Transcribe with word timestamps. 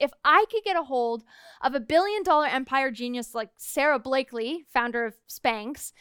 if 0.00 0.12
I 0.24 0.44
could 0.50 0.64
get 0.64 0.76
a 0.76 0.84
hold 0.84 1.24
of 1.62 1.74
a 1.74 1.80
billion 1.80 2.22
dollar 2.22 2.46
empire 2.46 2.90
genius 2.90 3.34
like 3.34 3.50
Sara 3.56 3.98
Blakely, 3.98 4.64
founder 4.72 5.04
of 5.04 5.14
Spanx, 5.28 5.92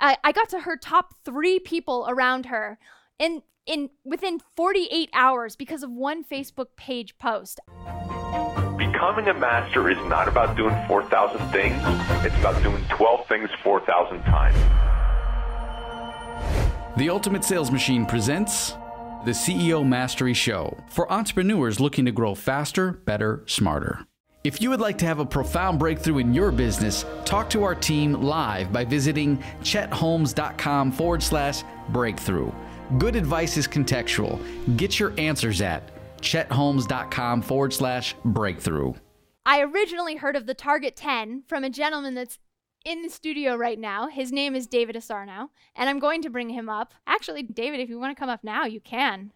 I, 0.00 0.16
I 0.22 0.32
got 0.32 0.48
to 0.50 0.60
her 0.60 0.76
top 0.76 1.14
three 1.24 1.58
people 1.58 2.06
around 2.08 2.46
her 2.46 2.78
in 3.18 3.42
in 3.66 3.90
within 4.04 4.40
48 4.56 5.10
hours 5.12 5.56
because 5.56 5.82
of 5.82 5.90
one 5.90 6.24
Facebook 6.24 6.68
page 6.76 7.18
post. 7.18 7.60
Becoming 8.76 9.28
a 9.28 9.34
master 9.34 9.90
is 9.90 9.98
not 10.08 10.26
about 10.28 10.56
doing 10.56 10.74
4,000 10.86 11.38
things. 11.50 11.80
It's 12.24 12.36
about 12.36 12.60
doing 12.62 12.82
12 12.88 13.28
things 13.28 13.50
4,000 13.62 14.22
times. 14.22 14.56
The 16.96 17.10
Ultimate 17.10 17.44
Sales 17.44 17.70
Machine 17.70 18.06
presents 18.06 18.74
the 19.24 19.32
CEO 19.32 19.86
Mastery 19.86 20.34
Show 20.34 20.76
for 20.88 21.10
entrepreneurs 21.12 21.80
looking 21.80 22.04
to 22.04 22.12
grow 22.12 22.34
faster, 22.34 22.92
better, 22.92 23.42
smarter. 23.46 24.06
If 24.44 24.62
you 24.62 24.70
would 24.70 24.80
like 24.80 24.96
to 24.98 25.04
have 25.04 25.18
a 25.18 25.26
profound 25.26 25.78
breakthrough 25.78 26.18
in 26.18 26.32
your 26.32 26.52
business, 26.52 27.04
talk 27.24 27.50
to 27.50 27.64
our 27.64 27.74
team 27.74 28.14
live 28.14 28.72
by 28.72 28.84
visiting 28.84 29.42
chetholmes.com 29.62 30.92
forward 30.92 31.22
slash 31.22 31.64
breakthrough. 31.88 32.52
Good 32.98 33.16
advice 33.16 33.56
is 33.56 33.66
contextual. 33.66 34.40
Get 34.76 34.98
your 34.98 35.12
answers 35.18 35.60
at 35.60 35.90
chetholmes.com 36.20 37.42
forward 37.42 37.72
slash 37.72 38.14
breakthrough. 38.24 38.94
I 39.44 39.62
originally 39.62 40.16
heard 40.16 40.36
of 40.36 40.46
the 40.46 40.54
Target 40.54 40.94
10 40.94 41.42
from 41.46 41.64
a 41.64 41.70
gentleman 41.70 42.14
that's 42.14 42.38
in 42.84 43.02
the 43.02 43.08
studio 43.08 43.56
right 43.56 43.78
now. 43.78 44.08
His 44.08 44.32
name 44.32 44.54
is 44.54 44.66
David 44.66 44.96
Asarnow, 44.96 45.48
and 45.74 45.88
I'm 45.88 45.98
going 45.98 46.22
to 46.22 46.30
bring 46.30 46.50
him 46.50 46.68
up. 46.68 46.94
Actually, 47.06 47.42
David, 47.42 47.80
if 47.80 47.88
you 47.88 47.98
want 47.98 48.16
to 48.16 48.20
come 48.20 48.30
up 48.30 48.44
now, 48.44 48.64
you 48.64 48.80
can. 48.80 49.32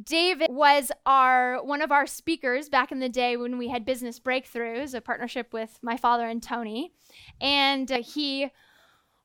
David 0.00 0.50
was 0.52 0.92
our 1.06 1.62
one 1.64 1.82
of 1.82 1.90
our 1.90 2.06
speakers 2.06 2.68
back 2.68 2.92
in 2.92 3.00
the 3.00 3.08
day 3.08 3.36
when 3.36 3.58
we 3.58 3.68
had 3.68 3.84
business 3.84 4.20
breakthroughs, 4.20 4.94
a 4.94 5.00
partnership 5.00 5.52
with 5.52 5.78
my 5.82 5.96
father 5.96 6.28
and 6.28 6.42
Tony, 6.42 6.92
and 7.40 7.90
uh, 7.90 8.02
he 8.02 8.50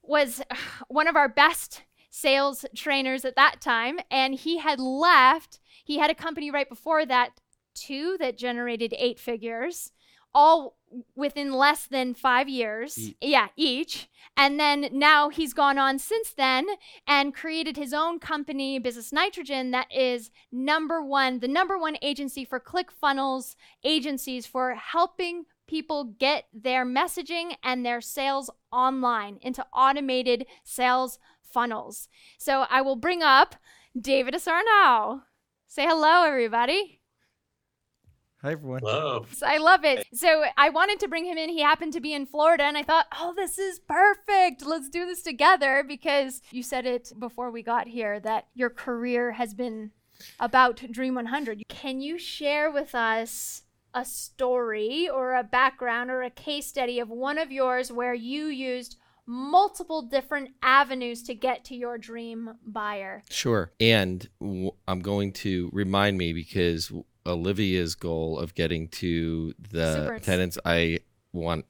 was 0.01 0.41
one 0.87 1.07
of 1.07 1.15
our 1.15 1.29
best 1.29 1.83
sales 2.09 2.63
trainers 2.75 3.25
at 3.25 3.35
that 3.35 3.59
time 3.59 3.99
and 4.11 4.35
he 4.35 4.59
had 4.59 4.79
left. 4.79 5.59
He 5.83 5.97
had 5.97 6.11
a 6.11 6.15
company 6.15 6.51
right 6.51 6.69
before 6.69 7.05
that 7.07 7.41
two 7.73 8.17
that 8.19 8.37
generated 8.37 8.93
8 8.95 9.19
figures 9.19 9.91
all 10.33 10.77
within 11.15 11.53
less 11.53 11.85
than 11.85 12.13
five 12.13 12.49
years. 12.49 12.97
E- 12.97 13.15
yeah, 13.21 13.47
each. 13.55 14.09
And 14.35 14.59
then 14.59 14.89
now 14.91 15.29
he's 15.29 15.53
gone 15.53 15.77
on 15.77 15.99
since 15.99 16.33
then 16.33 16.65
and 17.07 17.35
created 17.35 17.77
his 17.77 17.93
own 17.93 18.19
company, 18.19 18.79
Business 18.79 19.13
Nitrogen, 19.13 19.71
that 19.71 19.87
is 19.93 20.31
number 20.51 21.03
one, 21.03 21.39
the 21.39 21.47
number 21.47 21.77
one 21.77 21.97
agency 22.01 22.43
for 22.45 22.59
ClickFunnels 22.59 23.55
agencies 23.83 24.45
for 24.45 24.75
helping 24.75 25.45
people 25.67 26.03
get 26.03 26.45
their 26.53 26.85
messaging 26.85 27.55
and 27.63 27.85
their 27.85 28.01
sales 28.01 28.49
online 28.71 29.37
into 29.41 29.65
automated 29.73 30.45
sales 30.63 31.19
funnels. 31.41 32.09
So 32.37 32.65
I 32.69 32.81
will 32.81 32.95
bring 32.95 33.21
up 33.21 33.55
David 33.99 34.33
Asarnow. 34.33 35.21
Say 35.67 35.85
hello, 35.85 36.23
everybody. 36.23 37.02
Hi, 38.43 38.51
everyone. 38.51 38.81
Hello. 38.81 39.25
I 39.41 39.57
love 39.57 39.85
it. 39.85 40.05
So 40.13 40.43
I 40.57 40.69
wanted 40.69 40.99
to 40.99 41.07
bring 41.07 41.23
him 41.23 41.37
in. 41.37 41.47
He 41.47 41.61
happened 41.61 41.93
to 41.93 42.01
be 42.01 42.13
in 42.13 42.25
Florida, 42.25 42.65
and 42.65 42.77
I 42.77 42.83
thought, 42.83 43.05
oh, 43.17 43.33
this 43.33 43.57
is 43.57 43.79
perfect. 43.79 44.65
Let's 44.65 44.89
do 44.89 45.05
this 45.05 45.21
together 45.21 45.81
because 45.87 46.41
you 46.51 46.61
said 46.61 46.85
it 46.85 47.13
before 47.17 47.51
we 47.51 47.63
got 47.63 47.87
here 47.87 48.19
that 48.19 48.47
your 48.53 48.69
career 48.69 49.31
has 49.31 49.53
been 49.53 49.91
about 50.41 50.83
Dream 50.91 51.15
100. 51.15 51.63
Can 51.69 52.01
you 52.01 52.17
share 52.17 52.69
with 52.69 52.93
us 52.93 53.61
a 53.93 54.03
story 54.03 55.07
or 55.07 55.35
a 55.35 55.43
background 55.43 56.11
or 56.11 56.21
a 56.21 56.29
case 56.29 56.65
study 56.65 56.99
of 56.99 57.07
one 57.07 57.37
of 57.37 57.49
yours 57.49 57.93
where 57.93 58.13
you 58.13 58.47
used 58.47 58.97
multiple 59.25 60.01
different 60.01 60.49
avenues 60.61 61.23
to 61.23 61.33
get 61.33 61.63
to 61.63 61.75
your 61.75 61.97
dream 61.97 62.55
buyer? 62.65 63.23
Sure. 63.29 63.71
And 63.79 64.27
w- 64.41 64.71
I'm 64.85 64.99
going 64.99 65.31
to 65.31 65.69
remind 65.71 66.17
me 66.17 66.33
because 66.33 66.91
Olivia's 67.25 67.95
goal 67.95 68.37
of 68.37 68.53
getting 68.53 68.87
to 68.89 69.53
the 69.71 69.95
Super. 69.95 70.19
tenants 70.19 70.57
I 70.65 70.99
want 71.31 71.65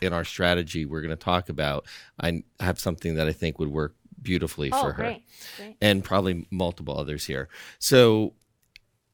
in 0.00 0.12
our 0.12 0.24
strategy 0.24 0.84
we're 0.84 1.00
going 1.00 1.10
to 1.10 1.16
talk 1.16 1.48
about, 1.48 1.86
I 2.20 2.42
have 2.60 2.78
something 2.78 3.14
that 3.14 3.26
I 3.26 3.32
think 3.32 3.58
would 3.58 3.70
work 3.70 3.94
beautifully 4.20 4.70
oh, 4.72 4.80
for 4.80 4.92
her 4.92 5.02
great. 5.02 5.24
great. 5.56 5.76
and 5.80 6.04
probably 6.04 6.46
multiple 6.50 6.96
others 6.96 7.24
here. 7.24 7.48
So 7.78 8.34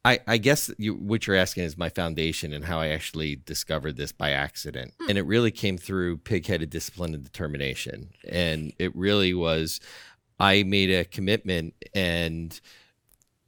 I, 0.05 0.21
I 0.27 0.39
guess 0.39 0.71
you, 0.79 0.95
what 0.95 1.27
you're 1.27 1.37
asking 1.37 1.65
is 1.65 1.77
my 1.77 1.89
foundation 1.89 2.53
and 2.53 2.65
how 2.65 2.81
I 2.81 2.89
actually 2.89 3.37
discovered 3.37 3.97
this 3.97 4.13
by 4.13 4.31
accident. 4.31 4.95
Hmm. 5.01 5.11
And 5.11 5.19
it 5.19 5.23
really 5.23 5.51
came 5.51 5.79
through 5.79 6.19
pig-headed 6.19 6.71
discipline 6.71 7.15
and 7.15 7.25
determination. 7.25 8.11
And 8.29 8.73
it 8.79 8.95
really 8.95 9.35
was, 9.35 9.81
I 10.39 10.63
made 10.63 10.91
a 10.91 11.05
commitment 11.05 11.75
and 11.95 12.61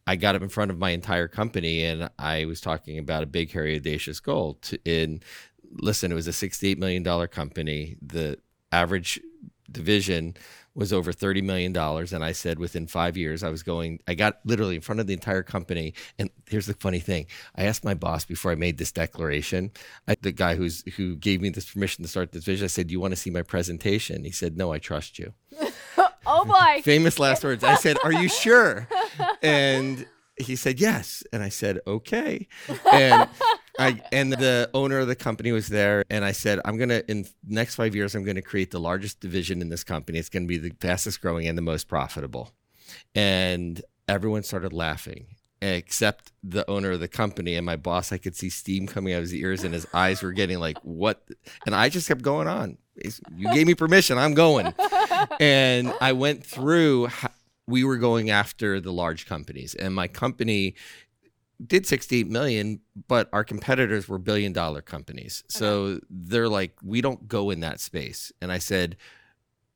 I 0.06 0.16
got 0.16 0.34
up 0.34 0.42
in 0.42 0.48
front 0.48 0.70
of 0.70 0.78
my 0.78 0.90
entire 0.90 1.28
company 1.28 1.84
and 1.84 2.10
I 2.18 2.44
was 2.44 2.60
talking 2.60 2.98
about 2.98 3.22
a 3.22 3.26
big, 3.26 3.52
hairy, 3.52 3.76
audacious 3.76 4.20
goal. 4.20 4.58
To, 4.62 4.78
in 4.84 5.22
listen, 5.72 6.10
it 6.10 6.14
was 6.14 6.28
a 6.28 6.32
$68 6.32 6.78
million 6.78 7.04
company. 7.28 7.96
The 8.02 8.38
average 8.72 9.20
division 9.70 10.34
was 10.74 10.92
over 10.92 11.12
$30 11.12 11.42
million. 11.42 11.76
And 11.76 12.24
I 12.24 12.32
said 12.32 12.58
within 12.58 12.86
five 12.86 13.16
years, 13.16 13.42
I 13.42 13.50
was 13.50 13.62
going, 13.62 14.00
I 14.06 14.14
got 14.14 14.38
literally 14.44 14.76
in 14.76 14.80
front 14.80 15.00
of 15.00 15.06
the 15.06 15.12
entire 15.12 15.42
company. 15.42 15.94
And 16.18 16.30
here's 16.48 16.66
the 16.66 16.74
funny 16.74 17.00
thing 17.00 17.26
I 17.56 17.64
asked 17.64 17.84
my 17.84 17.94
boss 17.94 18.24
before 18.24 18.52
I 18.52 18.54
made 18.54 18.78
this 18.78 18.92
declaration, 18.92 19.72
I, 20.06 20.16
the 20.20 20.32
guy 20.32 20.54
who's 20.54 20.82
who 20.96 21.16
gave 21.16 21.40
me 21.40 21.50
this 21.50 21.70
permission 21.70 22.02
to 22.02 22.08
start 22.08 22.32
this 22.32 22.44
vision, 22.44 22.64
I 22.64 22.68
said, 22.68 22.86
Do 22.86 22.92
you 22.92 23.00
want 23.00 23.12
to 23.12 23.16
see 23.16 23.30
my 23.30 23.42
presentation? 23.42 24.24
He 24.24 24.30
said, 24.30 24.56
No, 24.56 24.72
I 24.72 24.78
trust 24.78 25.18
you. 25.18 25.34
Oh 26.30 26.44
boy. 26.44 26.82
Famous 26.82 27.18
last 27.18 27.44
words. 27.44 27.64
I 27.64 27.74
said, 27.74 27.96
Are 28.04 28.12
you 28.12 28.28
sure? 28.44 28.88
And 29.42 30.06
he 30.36 30.56
said, 30.56 30.80
Yes. 30.80 31.22
And 31.32 31.42
I 31.42 31.48
said, 31.48 31.80
Okay. 31.86 32.48
And 32.92 33.28
I 33.78 34.02
and 34.12 34.32
the 34.32 34.68
owner 34.74 34.98
of 34.98 35.06
the 35.08 35.16
company 35.16 35.52
was 35.52 35.68
there, 35.68 36.04
and 36.10 36.22
I 36.22 36.32
said, 36.32 36.60
"I'm 36.66 36.76
gonna 36.76 37.02
in 37.08 37.22
the 37.22 37.30
next 37.46 37.76
five 37.76 37.94
years, 37.94 38.14
I'm 38.14 38.24
gonna 38.24 38.42
create 38.42 38.70
the 38.72 38.80
largest 38.80 39.20
division 39.20 39.62
in 39.62 39.70
this 39.70 39.84
company. 39.84 40.18
It's 40.18 40.28
gonna 40.28 40.46
be 40.46 40.58
the 40.58 40.72
fastest 40.80 41.22
growing 41.22 41.46
and 41.48 41.56
the 41.56 41.62
most 41.62 41.88
profitable." 41.88 42.52
And 43.14 43.80
everyone 44.06 44.42
started 44.42 44.74
laughing, 44.74 45.28
except 45.62 46.32
the 46.42 46.68
owner 46.68 46.90
of 46.90 47.00
the 47.00 47.08
company 47.08 47.54
and 47.54 47.64
my 47.64 47.76
boss. 47.76 48.12
I 48.12 48.18
could 48.18 48.36
see 48.36 48.50
steam 48.50 48.86
coming 48.86 49.14
out 49.14 49.18
of 49.18 49.24
his 49.24 49.34
ears, 49.34 49.64
and 49.64 49.72
his 49.72 49.86
eyes 49.94 50.22
were 50.22 50.32
getting 50.32 50.58
like, 50.58 50.76
"What?" 50.82 51.22
And 51.64 51.74
I 51.74 51.88
just 51.88 52.06
kept 52.08 52.22
going 52.22 52.48
on. 52.48 52.76
You 53.34 53.50
gave 53.54 53.66
me 53.66 53.74
permission. 53.74 54.18
I'm 54.18 54.34
going, 54.34 54.74
and 55.40 55.92
I 56.00 56.12
went 56.12 56.44
through. 56.44 57.08
We 57.66 57.84
were 57.84 57.98
going 57.98 58.30
after 58.30 58.80
the 58.80 58.92
large 58.92 59.26
companies, 59.26 59.74
and 59.74 59.94
my 59.94 60.08
company 60.08 60.74
did 61.64 61.86
68 61.86 62.28
million 62.28 62.80
but 63.06 63.28
our 63.32 63.44
competitors 63.44 64.08
were 64.08 64.18
billion 64.18 64.52
dollar 64.52 64.80
companies 64.80 65.44
so 65.48 65.82
okay. 65.82 66.00
they're 66.08 66.48
like 66.48 66.74
we 66.82 67.00
don't 67.00 67.28
go 67.28 67.50
in 67.50 67.60
that 67.60 67.80
space. 67.80 68.32
And 68.40 68.50
i 68.50 68.58
said 68.58 68.96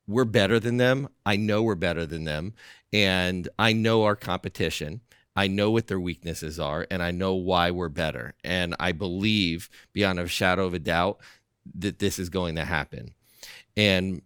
we're 0.06 0.27
better 0.27 0.60
than 0.60 0.77
them. 0.77 1.09
I 1.25 1.37
know 1.37 1.62
we're 1.62 1.77
better 1.77 2.06
than 2.06 2.25
them. 2.25 2.54
And 2.93 3.49
i 3.59 3.72
know 3.72 4.04
our 4.04 4.16
competition. 4.16 5.00
I 5.37 5.49
know 5.49 5.71
what 5.71 5.88
their 5.88 6.00
weaknesses 6.00 6.59
are. 6.59 6.87
And 6.91 7.03
i 7.03 7.10
know 7.10 7.34
why 7.34 7.71
we're 7.71 7.88
better. 7.88 8.34
And 8.43 8.75
i 8.81 8.93
believe 8.93 9.69
beyond 9.93 10.19
a 10.19 10.27
shadow 10.27 10.66
of 10.66 10.75
a 10.75 10.78
doubt 10.78 11.21
that 11.75 11.99
this 11.99 12.19
is 12.19 12.28
going 12.28 12.56
to 12.56 12.65
happen. 12.65 13.15
And 13.77 14.22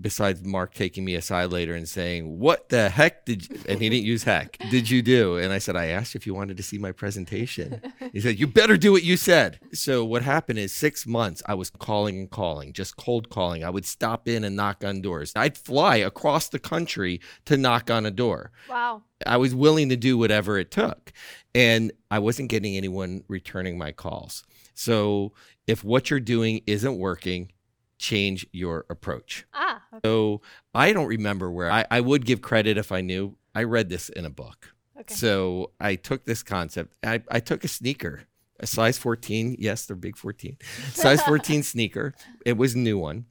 besides 0.00 0.42
Mark 0.42 0.74
taking 0.74 1.04
me 1.04 1.14
aside 1.14 1.52
later 1.52 1.74
and 1.74 1.88
saying, 1.88 2.38
"What 2.38 2.68
the 2.68 2.88
heck 2.88 3.26
did?" 3.26 3.48
You, 3.48 3.56
and 3.68 3.80
he 3.80 3.88
didn't 3.88 4.06
use 4.06 4.24
"heck." 4.24 4.56
Did 4.70 4.90
you 4.90 5.02
do? 5.02 5.36
And 5.36 5.52
I 5.52 5.58
said, 5.58 5.76
"I 5.76 5.86
asked 5.86 6.14
if 6.14 6.26
you 6.26 6.34
wanted 6.34 6.56
to 6.56 6.62
see 6.62 6.78
my 6.78 6.92
presentation." 6.92 7.80
He 8.12 8.20
said, 8.20 8.38
"You 8.38 8.46
better 8.46 8.76
do 8.76 8.92
what 8.92 9.02
you 9.02 9.16
said." 9.16 9.60
So 9.72 10.04
what 10.04 10.22
happened 10.22 10.58
is 10.58 10.72
six 10.72 11.06
months 11.06 11.42
I 11.46 11.54
was 11.54 11.70
calling 11.70 12.18
and 12.18 12.30
calling, 12.30 12.72
just 12.72 12.96
cold 12.96 13.30
calling. 13.30 13.64
I 13.64 13.70
would 13.70 13.84
stop 13.84 14.26
in 14.26 14.44
and 14.44 14.56
knock 14.56 14.84
on 14.84 15.00
doors. 15.02 15.32
I'd 15.36 15.58
fly 15.58 15.96
across 15.96 16.48
the 16.48 16.58
country 16.58 17.20
to 17.44 17.56
knock 17.56 17.90
on 17.90 18.06
a 18.06 18.10
door. 18.10 18.52
Wow. 18.68 19.02
I 19.26 19.36
was 19.36 19.54
willing 19.54 19.90
to 19.90 19.96
do 19.96 20.16
whatever 20.16 20.58
it 20.58 20.70
took, 20.70 21.12
and 21.54 21.92
I 22.10 22.18
wasn't 22.18 22.48
getting 22.48 22.76
anyone 22.76 23.22
returning 23.28 23.76
my 23.76 23.92
calls. 23.92 24.44
So 24.74 25.34
if 25.66 25.84
what 25.84 26.08
you're 26.08 26.20
doing 26.20 26.62
isn't 26.66 26.96
working, 26.96 27.52
change 27.98 28.46
your 28.50 28.86
approach. 28.88 29.44
Ah. 29.52 29.69
Okay. 29.92 30.00
So 30.08 30.40
I 30.74 30.92
don't 30.92 31.06
remember 31.06 31.50
where 31.50 31.70
I, 31.70 31.84
I 31.90 32.00
would 32.00 32.24
give 32.24 32.42
credit 32.42 32.78
if 32.78 32.92
I 32.92 33.00
knew. 33.00 33.36
I 33.54 33.64
read 33.64 33.88
this 33.88 34.08
in 34.08 34.24
a 34.24 34.30
book. 34.30 34.74
Okay. 34.98 35.14
So 35.14 35.72
I 35.80 35.96
took 35.96 36.24
this 36.24 36.42
concept. 36.42 36.94
I, 37.02 37.22
I 37.30 37.40
took 37.40 37.64
a 37.64 37.68
sneaker, 37.68 38.22
a 38.60 38.66
size 38.66 38.98
14. 38.98 39.56
Yes, 39.58 39.86
they're 39.86 39.96
big 39.96 40.16
14. 40.16 40.56
Size 40.92 41.22
14 41.22 41.62
sneaker. 41.62 42.14
It 42.44 42.56
was 42.56 42.74
a 42.74 42.78
new 42.78 42.98
one. 42.98 43.26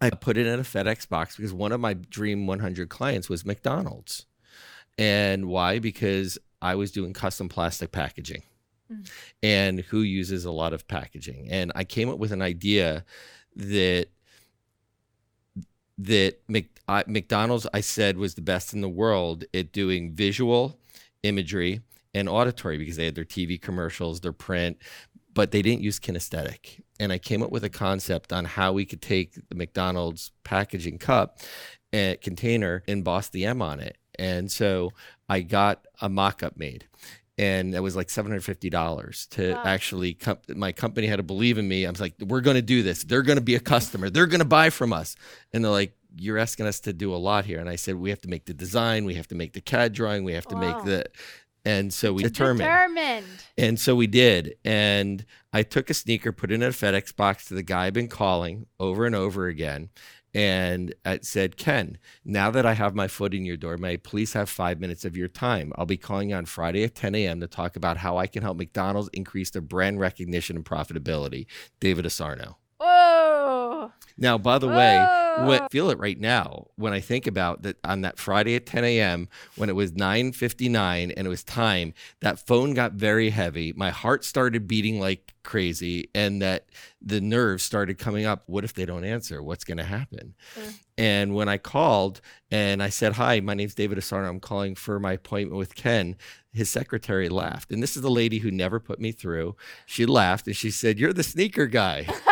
I 0.00 0.10
put 0.10 0.36
it 0.36 0.46
in 0.46 0.58
a 0.58 0.62
FedEx 0.62 1.08
box 1.08 1.36
because 1.36 1.52
one 1.52 1.72
of 1.72 1.80
my 1.80 1.94
Dream 1.94 2.46
100 2.46 2.88
clients 2.88 3.28
was 3.28 3.44
McDonald's. 3.44 4.26
And 4.96 5.46
why? 5.46 5.78
Because 5.78 6.38
I 6.62 6.76
was 6.76 6.90
doing 6.90 7.12
custom 7.12 7.48
plastic 7.48 7.92
packaging. 7.92 8.42
Mm. 8.90 9.10
and 9.42 9.80
who 9.80 10.00
uses 10.00 10.46
a 10.46 10.50
lot 10.50 10.72
of 10.72 10.88
packaging. 10.88 11.48
And 11.50 11.70
I 11.74 11.84
came 11.84 12.08
up 12.08 12.18
with 12.18 12.32
an 12.32 12.40
idea 12.40 13.04
that 13.54 14.06
that 15.98 16.38
Mc, 16.48 16.68
I, 16.86 17.04
McDonald's 17.06 17.66
I 17.74 17.80
said 17.80 18.16
was 18.16 18.34
the 18.34 18.40
best 18.40 18.72
in 18.72 18.80
the 18.80 18.88
world 18.88 19.44
at 19.52 19.72
doing 19.72 20.14
visual 20.14 20.78
imagery 21.22 21.80
and 22.14 22.28
auditory 22.28 22.78
because 22.78 22.96
they 22.96 23.06
had 23.06 23.14
their 23.14 23.24
TV 23.24 23.60
commercials, 23.60 24.20
their 24.20 24.32
print, 24.32 24.78
but 25.34 25.50
they 25.50 25.62
didn't 25.62 25.82
use 25.82 26.00
kinesthetic. 26.00 26.80
And 27.00 27.12
I 27.12 27.18
came 27.18 27.42
up 27.42 27.50
with 27.50 27.64
a 27.64 27.68
concept 27.68 28.32
on 28.32 28.44
how 28.44 28.72
we 28.72 28.84
could 28.84 29.02
take 29.02 29.34
the 29.48 29.54
McDonald's 29.54 30.32
packaging 30.44 30.98
cup 30.98 31.40
and 31.92 32.20
container 32.20 32.82
and 32.88 32.98
emboss 32.98 33.28
the 33.28 33.44
M 33.44 33.62
on 33.62 33.80
it. 33.80 33.98
And 34.18 34.50
so 34.50 34.90
I 35.28 35.40
got 35.40 35.86
a 36.00 36.08
mock-up 36.08 36.56
made 36.56 36.86
and 37.38 37.74
it 37.74 37.80
was 37.80 37.94
like 37.96 38.08
$750 38.08 39.28
to 39.30 39.52
Wow. 39.54 39.62
actually 39.64 40.14
com- 40.14 40.38
my 40.56 40.72
company 40.72 41.06
had 41.06 41.16
to 41.16 41.22
believe 41.22 41.58
in 41.58 41.68
me 41.68 41.86
i 41.86 41.90
was 41.90 42.00
like 42.00 42.14
we're 42.20 42.40
going 42.40 42.56
to 42.56 42.62
do 42.62 42.82
this 42.82 43.04
they're 43.04 43.22
going 43.22 43.38
to 43.38 43.44
be 43.44 43.54
a 43.54 43.60
customer 43.60 44.10
they're 44.10 44.26
going 44.26 44.40
to 44.40 44.44
buy 44.44 44.70
from 44.70 44.92
us 44.92 45.16
and 45.52 45.64
they're 45.64 45.70
like 45.72 45.94
you're 46.16 46.38
asking 46.38 46.66
us 46.66 46.80
to 46.80 46.92
do 46.92 47.14
a 47.14 47.16
lot 47.16 47.44
here 47.44 47.60
and 47.60 47.68
i 47.68 47.76
said 47.76 47.94
we 47.94 48.10
have 48.10 48.20
to 48.20 48.28
make 48.28 48.46
the 48.46 48.54
design 48.54 49.04
we 49.04 49.14
have 49.14 49.28
to 49.28 49.34
make 49.34 49.52
the 49.52 49.60
cad 49.60 49.92
drawing 49.92 50.24
we 50.24 50.32
have 50.32 50.46
to 50.46 50.54
Wow. 50.56 50.60
make 50.76 50.84
the 50.84 51.04
and 51.64 51.92
so 51.92 52.12
we 52.14 52.22
determined 52.22 52.60
Determined. 52.60 53.26
and 53.58 53.78
so 53.78 53.94
we 53.94 54.06
did. 54.06 54.54
And 54.64 55.26
I 55.52 55.64
took 55.64 55.90
a 55.90 55.94
sneaker, 55.94 56.32
put 56.32 56.50
it 56.50 56.54
in 56.54 56.62
a 56.62 56.68
FedEx 56.68 57.14
box 57.14 57.46
to 57.46 57.54
the 57.54 57.64
guy 57.64 57.86
I've 57.86 57.92
been 57.92 58.08
calling 58.08 58.66
over 58.80 59.04
and 59.04 59.14
over 59.14 59.48
again. 59.48 59.90
And 60.34 60.94
it 61.04 61.24
said, 61.24 61.56
Ken, 61.56 61.98
now 62.24 62.50
that 62.50 62.66
I 62.66 62.74
have 62.74 62.94
my 62.94 63.08
foot 63.08 63.34
in 63.34 63.44
your 63.44 63.56
door, 63.56 63.76
may 63.78 63.94
I 63.94 63.96
please 63.96 64.34
have 64.34 64.48
five 64.48 64.78
minutes 64.78 65.04
of 65.04 65.16
your 65.16 65.28
time? 65.28 65.72
I'll 65.76 65.86
be 65.86 65.96
calling 65.96 66.30
you 66.30 66.36
on 66.36 66.44
Friday 66.44 66.84
at 66.84 66.94
10 66.94 67.14
a.m. 67.14 67.40
to 67.40 67.46
talk 67.46 67.76
about 67.76 67.96
how 67.98 68.18
I 68.18 68.26
can 68.26 68.42
help 68.42 68.58
McDonald's 68.58 69.08
increase 69.12 69.50
their 69.50 69.62
brand 69.62 70.00
recognition 70.00 70.56
and 70.56 70.64
profitability. 70.64 71.46
David 71.80 72.04
Asarnow. 72.04 72.56
Whoa. 72.78 73.92
Now, 74.16 74.38
by 74.38 74.58
the 74.58 74.68
way, 74.68 74.98
Whoa. 74.98 75.17
what 75.17 75.17
I 75.38 75.68
feel 75.70 75.90
it 75.90 75.98
right 75.98 76.18
now 76.18 76.68
when 76.76 76.92
I 76.92 77.00
think 77.00 77.26
about 77.26 77.62
that 77.62 77.76
on 77.84 78.02
that 78.02 78.18
Friday 78.18 78.54
at 78.56 78.66
10 78.66 78.84
a.m. 78.84 79.28
when 79.56 79.68
it 79.68 79.76
was 79.76 79.92
9:59 79.92 81.12
and 81.16 81.26
it 81.26 81.30
was 81.30 81.44
time, 81.44 81.94
that 82.20 82.38
phone 82.46 82.74
got 82.74 82.92
very 82.92 83.30
heavy. 83.30 83.72
My 83.72 83.90
heart 83.90 84.24
started 84.24 84.66
beating 84.66 85.00
like 85.00 85.34
crazy, 85.48 86.10
and 86.14 86.42
that 86.42 86.66
the 87.00 87.22
nerves 87.22 87.62
started 87.62 87.98
coming 87.98 88.26
up. 88.26 88.42
What 88.46 88.64
if 88.64 88.74
they 88.74 88.84
don't 88.84 89.04
answer? 89.04 89.42
What's 89.42 89.64
going 89.64 89.78
to 89.78 89.84
happen? 89.84 90.34
Mm. 90.54 90.74
And 90.98 91.34
when 91.34 91.48
I 91.48 91.56
called 91.56 92.20
and 92.50 92.82
I 92.82 92.90
said, 92.90 93.14
"Hi, 93.14 93.40
my 93.40 93.54
name's 93.54 93.74
David 93.74 93.98
Asarnow. 93.98 94.28
I'm 94.28 94.40
calling 94.40 94.74
for 94.74 95.00
my 95.00 95.12
appointment 95.12 95.58
with 95.58 95.74
Ken." 95.74 96.16
His 96.52 96.68
secretary 96.68 97.28
laughed, 97.28 97.70
and 97.70 97.82
this 97.82 97.96
is 97.96 98.02
the 98.02 98.10
lady 98.10 98.38
who 98.38 98.50
never 98.50 98.80
put 98.80 99.00
me 99.00 99.12
through. 99.12 99.56
She 99.86 100.06
laughed 100.06 100.46
and 100.46 100.56
she 100.56 100.70
said, 100.70 100.98
"You're 100.98 101.12
the 101.12 101.22
sneaker 101.22 101.66
guy." 101.66 102.06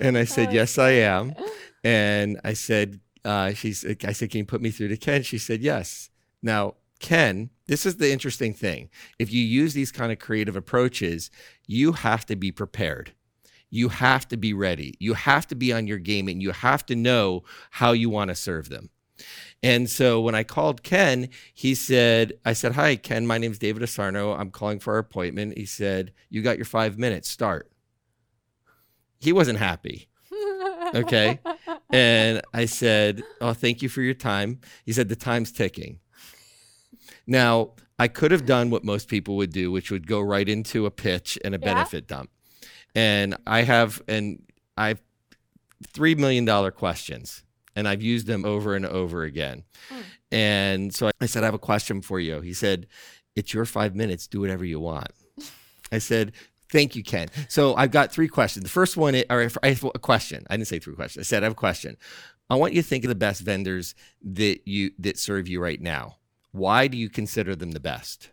And 0.00 0.16
I 0.18 0.24
said, 0.24 0.52
"Yes, 0.52 0.78
I 0.78 0.90
am." 0.90 1.34
And 1.82 2.40
I 2.44 2.52
said, 2.54 3.00
uh, 3.24 3.52
"She's." 3.52 3.84
I 3.84 4.12
said, 4.12 4.30
"Can 4.30 4.38
you 4.38 4.44
put 4.44 4.62
me 4.62 4.70
through 4.70 4.88
to 4.88 4.96
Ken?" 4.96 5.22
She 5.22 5.38
said, 5.38 5.60
"Yes." 5.60 6.10
Now, 6.42 6.74
Ken, 7.00 7.50
this 7.66 7.86
is 7.86 7.96
the 7.96 8.12
interesting 8.12 8.54
thing. 8.54 8.90
If 9.18 9.32
you 9.32 9.42
use 9.42 9.74
these 9.74 9.92
kind 9.92 10.12
of 10.12 10.18
creative 10.18 10.56
approaches, 10.56 11.30
you 11.66 11.92
have 11.92 12.26
to 12.26 12.36
be 12.36 12.52
prepared. 12.52 13.12
You 13.70 13.88
have 13.88 14.28
to 14.28 14.36
be 14.36 14.52
ready. 14.52 14.94
You 15.00 15.14
have 15.14 15.48
to 15.48 15.54
be 15.54 15.72
on 15.72 15.86
your 15.86 15.98
game, 15.98 16.28
and 16.28 16.40
you 16.40 16.52
have 16.52 16.86
to 16.86 16.94
know 16.94 17.42
how 17.70 17.92
you 17.92 18.08
want 18.08 18.28
to 18.28 18.34
serve 18.34 18.68
them. 18.68 18.90
And 19.62 19.88
so 19.88 20.20
when 20.20 20.34
I 20.34 20.44
called 20.44 20.82
Ken, 20.82 21.28
he 21.54 21.74
said, 21.74 22.34
I 22.44 22.52
said, 22.52 22.72
Hi, 22.72 22.96
Ken, 22.96 23.26
my 23.26 23.38
name's 23.38 23.58
David 23.58 23.82
Asarnow. 23.82 24.38
I'm 24.38 24.50
calling 24.50 24.78
for 24.78 24.94
our 24.94 24.98
appointment. 24.98 25.56
He 25.56 25.66
said, 25.66 26.12
You 26.28 26.42
got 26.42 26.58
your 26.58 26.66
five 26.66 26.98
minutes, 26.98 27.28
start. 27.28 27.70
He 29.24 29.32
wasn't 29.32 29.58
happy. 29.58 30.08
Okay. 30.94 31.40
and 31.90 32.42
I 32.52 32.66
said, 32.66 33.22
Oh, 33.40 33.52
thank 33.52 33.82
you 33.82 33.88
for 33.88 34.02
your 34.02 34.14
time. 34.14 34.60
He 34.84 34.92
said, 34.92 35.08
The 35.08 35.16
time's 35.16 35.50
ticking. 35.50 35.98
Now, 37.26 37.70
I 37.98 38.08
could 38.08 38.30
have 38.32 38.44
done 38.46 38.70
what 38.70 38.84
most 38.84 39.08
people 39.08 39.36
would 39.36 39.52
do, 39.52 39.70
which 39.72 39.90
would 39.90 40.06
go 40.06 40.20
right 40.20 40.48
into 40.48 40.86
a 40.86 40.90
pitch 40.90 41.38
and 41.44 41.54
a 41.54 41.58
Yeah. 41.58 41.64
benefit 41.74 42.06
dump. 42.06 42.30
And 42.94 43.36
I 43.46 43.62
have, 43.62 44.02
and 44.06 44.42
I've 44.76 45.02
$3 45.94 46.16
million 46.16 46.46
questions 46.72 47.42
and 47.76 47.88
I've 47.88 48.02
used 48.02 48.26
them 48.26 48.44
over 48.44 48.74
and 48.76 48.86
over 48.86 49.24
again. 49.24 49.64
Hmm. 49.88 50.00
And 50.30 50.94
so 50.94 51.10
I 51.20 51.26
said, 51.26 51.42
I 51.42 51.46
have 51.46 51.54
a 51.54 51.58
question 51.58 52.02
for 52.02 52.20
you. 52.20 52.40
He 52.40 52.52
said, 52.52 52.86
It's 53.34 53.52
your 53.54 53.64
five 53.64 53.94
minutes. 53.94 54.26
Do 54.26 54.40
whatever 54.40 54.64
you 54.64 54.80
want. 54.80 55.08
I 55.90 55.98
said, 55.98 56.32
Thank 56.70 56.96
you, 56.96 57.02
Ken. 57.04 57.28
So 57.48 57.74
I've 57.74 57.90
got 57.90 58.12
three 58.12 58.28
questions. 58.28 58.64
The 58.64 58.70
first 58.70 58.96
one, 58.96 59.14
i- 59.14 59.24
or 59.30 59.50
I 59.62 59.68
have 59.68 59.84
a 59.94 59.98
question. 59.98 60.46
I 60.50 60.56
didn't 60.56 60.68
say 60.68 60.78
three 60.78 60.94
questions. 60.94 61.26
I 61.26 61.28
said 61.28 61.42
I 61.42 61.46
have 61.46 61.52
a 61.52 61.56
question. 61.56 61.96
I 62.50 62.56
want 62.56 62.72
you 62.74 62.82
to 62.82 62.88
think 62.88 63.04
of 63.04 63.08
the 63.08 63.14
best 63.14 63.42
vendors 63.42 63.94
that 64.22 64.66
you 64.66 64.92
that 64.98 65.18
serve 65.18 65.48
you 65.48 65.60
right 65.60 65.80
now. 65.80 66.18
Why 66.52 66.88
do 66.88 66.96
you 66.96 67.08
consider 67.08 67.54
them 67.56 67.72
the 67.72 67.80
best? 67.80 68.30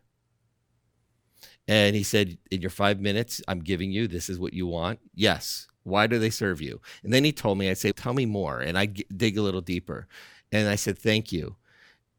And 1.68 1.96
he 1.96 2.04
said, 2.04 2.38
In 2.50 2.62
your 2.62 2.70
five 2.70 3.00
minutes, 3.00 3.42
I'm 3.48 3.60
giving 3.60 3.92
you 3.92 4.08
this 4.08 4.30
is 4.30 4.40
what 4.40 4.54
you 4.54 4.68
want. 4.68 5.00
Yes. 5.14 5.68
Why 5.84 6.08
do 6.08 6.20
they 6.20 6.30
serve 6.30 6.62
you? 6.62 6.82
And 7.04 7.14
then 7.14 7.24
he 7.24 7.32
told 7.32 7.58
me, 7.58 7.70
I'd 7.70 7.78
say, 7.78 7.92
Tell 7.92 8.14
me 8.14 8.26
more. 8.26 8.60
And 8.60 8.78
I 8.78 8.86
dig 8.88 9.38
a 9.38 9.42
little 9.42 9.62
deeper. 9.62 10.08
And 10.52 10.68
I 10.68 10.76
said, 10.76 10.98
Thank 10.98 11.32
you. 11.32 11.56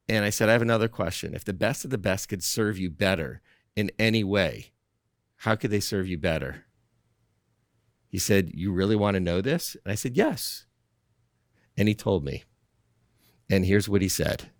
And 0.09 0.25
I 0.25 0.31
said, 0.31 0.49
I 0.49 0.53
have 0.53 0.63
another 0.63 0.89
question. 0.89 1.35
If 1.35 1.45
the 1.45 1.53
best 1.53 1.85
of 1.85 1.91
the 1.91 1.99
best 1.99 2.29
could 2.29 2.43
serve 2.43 2.79
you 2.79 2.91
better 2.91 3.41
in 3.77 3.91
any 3.99 4.25
way, 4.25 4.73
how 5.43 5.57
could 5.57 5.73
they 5.73 5.81
serve 5.81 6.07
you 6.07 6.17
better? 6.17 6.67
He 8.07 8.19
said, 8.19 8.53
You 8.55 8.71
really 8.71 8.95
want 8.95 9.17
to 9.17 9.21
know 9.21 9.41
this? 9.41 9.77
And 9.85 9.91
I 9.91 9.97
said, 9.97 10.17
Yes. 10.17 10.67
And 11.77 11.89
he 11.89 11.97
told 11.97 12.25
me. 12.25 12.45
And 13.51 13.67
here's 13.67 13.89
what 13.89 14.03
he 14.03 14.09
said 14.09 14.51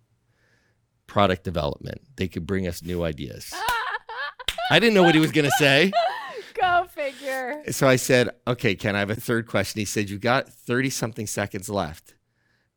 product 1.07 1.45
development. 1.45 2.01
They 2.17 2.27
could 2.27 2.45
bring 2.45 2.67
us 2.67 2.83
new 2.83 3.01
ideas. 3.01 3.53
I 4.69 4.79
didn't 4.79 4.93
know 4.93 5.03
what 5.03 5.15
he 5.15 5.21
was 5.21 5.31
going 5.31 5.45
to 5.45 5.51
say. 5.51 5.93
Go 6.59 6.85
figure. 6.89 7.63
So 7.71 7.87
I 7.87 7.95
said, 7.95 8.31
Okay, 8.45 8.75
Ken, 8.75 8.93
I 8.93 8.99
have 8.99 9.09
a 9.09 9.15
third 9.15 9.47
question. 9.47 9.79
He 9.79 9.85
said, 9.85 10.09
You 10.09 10.19
got 10.19 10.49
30 10.49 10.89
something 10.89 11.27
seconds 11.27 11.69
left. 11.69 12.15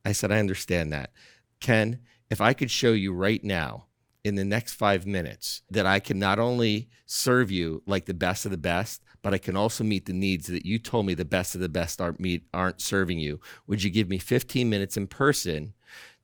I 0.04 0.12
said, 0.12 0.30
I 0.30 0.38
understand 0.38 0.92
that. 0.92 1.10
Ken, 1.58 1.98
if 2.30 2.40
I 2.40 2.52
could 2.52 2.70
show 2.70 2.92
you 2.92 3.12
right 3.12 3.42
now 3.42 3.85
in 4.26 4.34
the 4.34 4.44
next 4.44 4.74
five 4.74 5.06
minutes 5.06 5.62
that 5.70 5.86
I 5.86 6.00
can 6.00 6.18
not 6.18 6.40
only 6.40 6.88
serve 7.06 7.48
you 7.48 7.84
like 7.86 8.06
the 8.06 8.12
best 8.12 8.44
of 8.44 8.50
the 8.50 8.56
best, 8.56 9.04
but 9.22 9.32
I 9.32 9.38
can 9.38 9.56
also 9.56 9.84
meet 9.84 10.06
the 10.06 10.12
needs 10.12 10.48
that 10.48 10.66
you 10.66 10.80
told 10.80 11.06
me 11.06 11.14
the 11.14 11.24
best 11.24 11.54
of 11.54 11.60
the 11.60 11.68
best 11.68 12.00
aren't 12.00 12.18
meet 12.18 12.42
aren't 12.52 12.80
serving 12.80 13.20
you. 13.20 13.38
Would 13.68 13.84
you 13.84 13.90
give 13.90 14.08
me 14.08 14.18
15 14.18 14.68
minutes 14.68 14.96
in 14.96 15.06
person 15.06 15.74